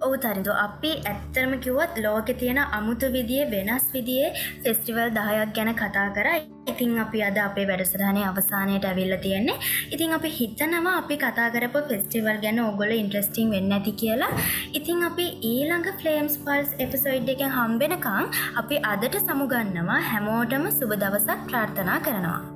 ඔහු 0.04 0.16
තරිදු 0.18 0.58
අපි 0.58 0.92
ඇත්තරම 1.04 1.54
කිව්වත් 1.60 2.02
ලෝකෙ 2.04 2.34
තියෙන 2.34 2.60
අමුතු 2.70 3.12
විදිිය 3.12 3.44
වෙනස් 3.50 3.86
විදිේ 3.94 4.34
ෆෙස්ටිවල් 4.62 5.08
දහයක් 5.12 5.54
ගැන 5.56 5.72
කතා 5.76 6.08
කරයි 6.10 6.42
ඉතින් 6.66 6.98
අපි 6.98 7.18
අද 7.20 7.38
අපේ 7.38 7.66
වැඩසටහනේ 7.66 8.24
අවසානයට 8.24 8.84
ඇවිල්ල 8.84 9.16
තියෙන්නේ. 9.18 9.58
ඉතින් 9.92 10.12
අපි 10.12 10.30
හිතනවා 10.30 10.94
අපි 10.96 11.16
කතා 11.16 11.48
කරපු 11.50 11.84
ෆෙස්ටිවල් 11.90 12.40
ගැන 12.40 12.60
ඔගොල 12.60 12.94
ඉන්ට්‍රස්ටිං 12.94 13.50
වෙන්න 13.50 13.76
ඇති 13.78 13.92
කියලා. 13.94 14.32
ඉතින් 14.72 15.04
අපි 15.04 15.26
ඊළඟ 15.44 15.88
ෆලේම්ස් 16.00 16.40
පල්ස් 16.40 16.74
එපිසෝයිඩ් 16.78 17.32
එක 17.36 17.46
හම්බෙනකං 17.50 18.34
අපි 18.56 18.82
අදට 18.86 19.22
සමුගන්නවා 19.22 20.02
හැමෝටම 20.10 20.68
සුබ 20.72 20.92
දවසක් 20.96 21.40
ප්‍රාර්ථනා 21.46 22.00
කරනවා. 22.00 22.53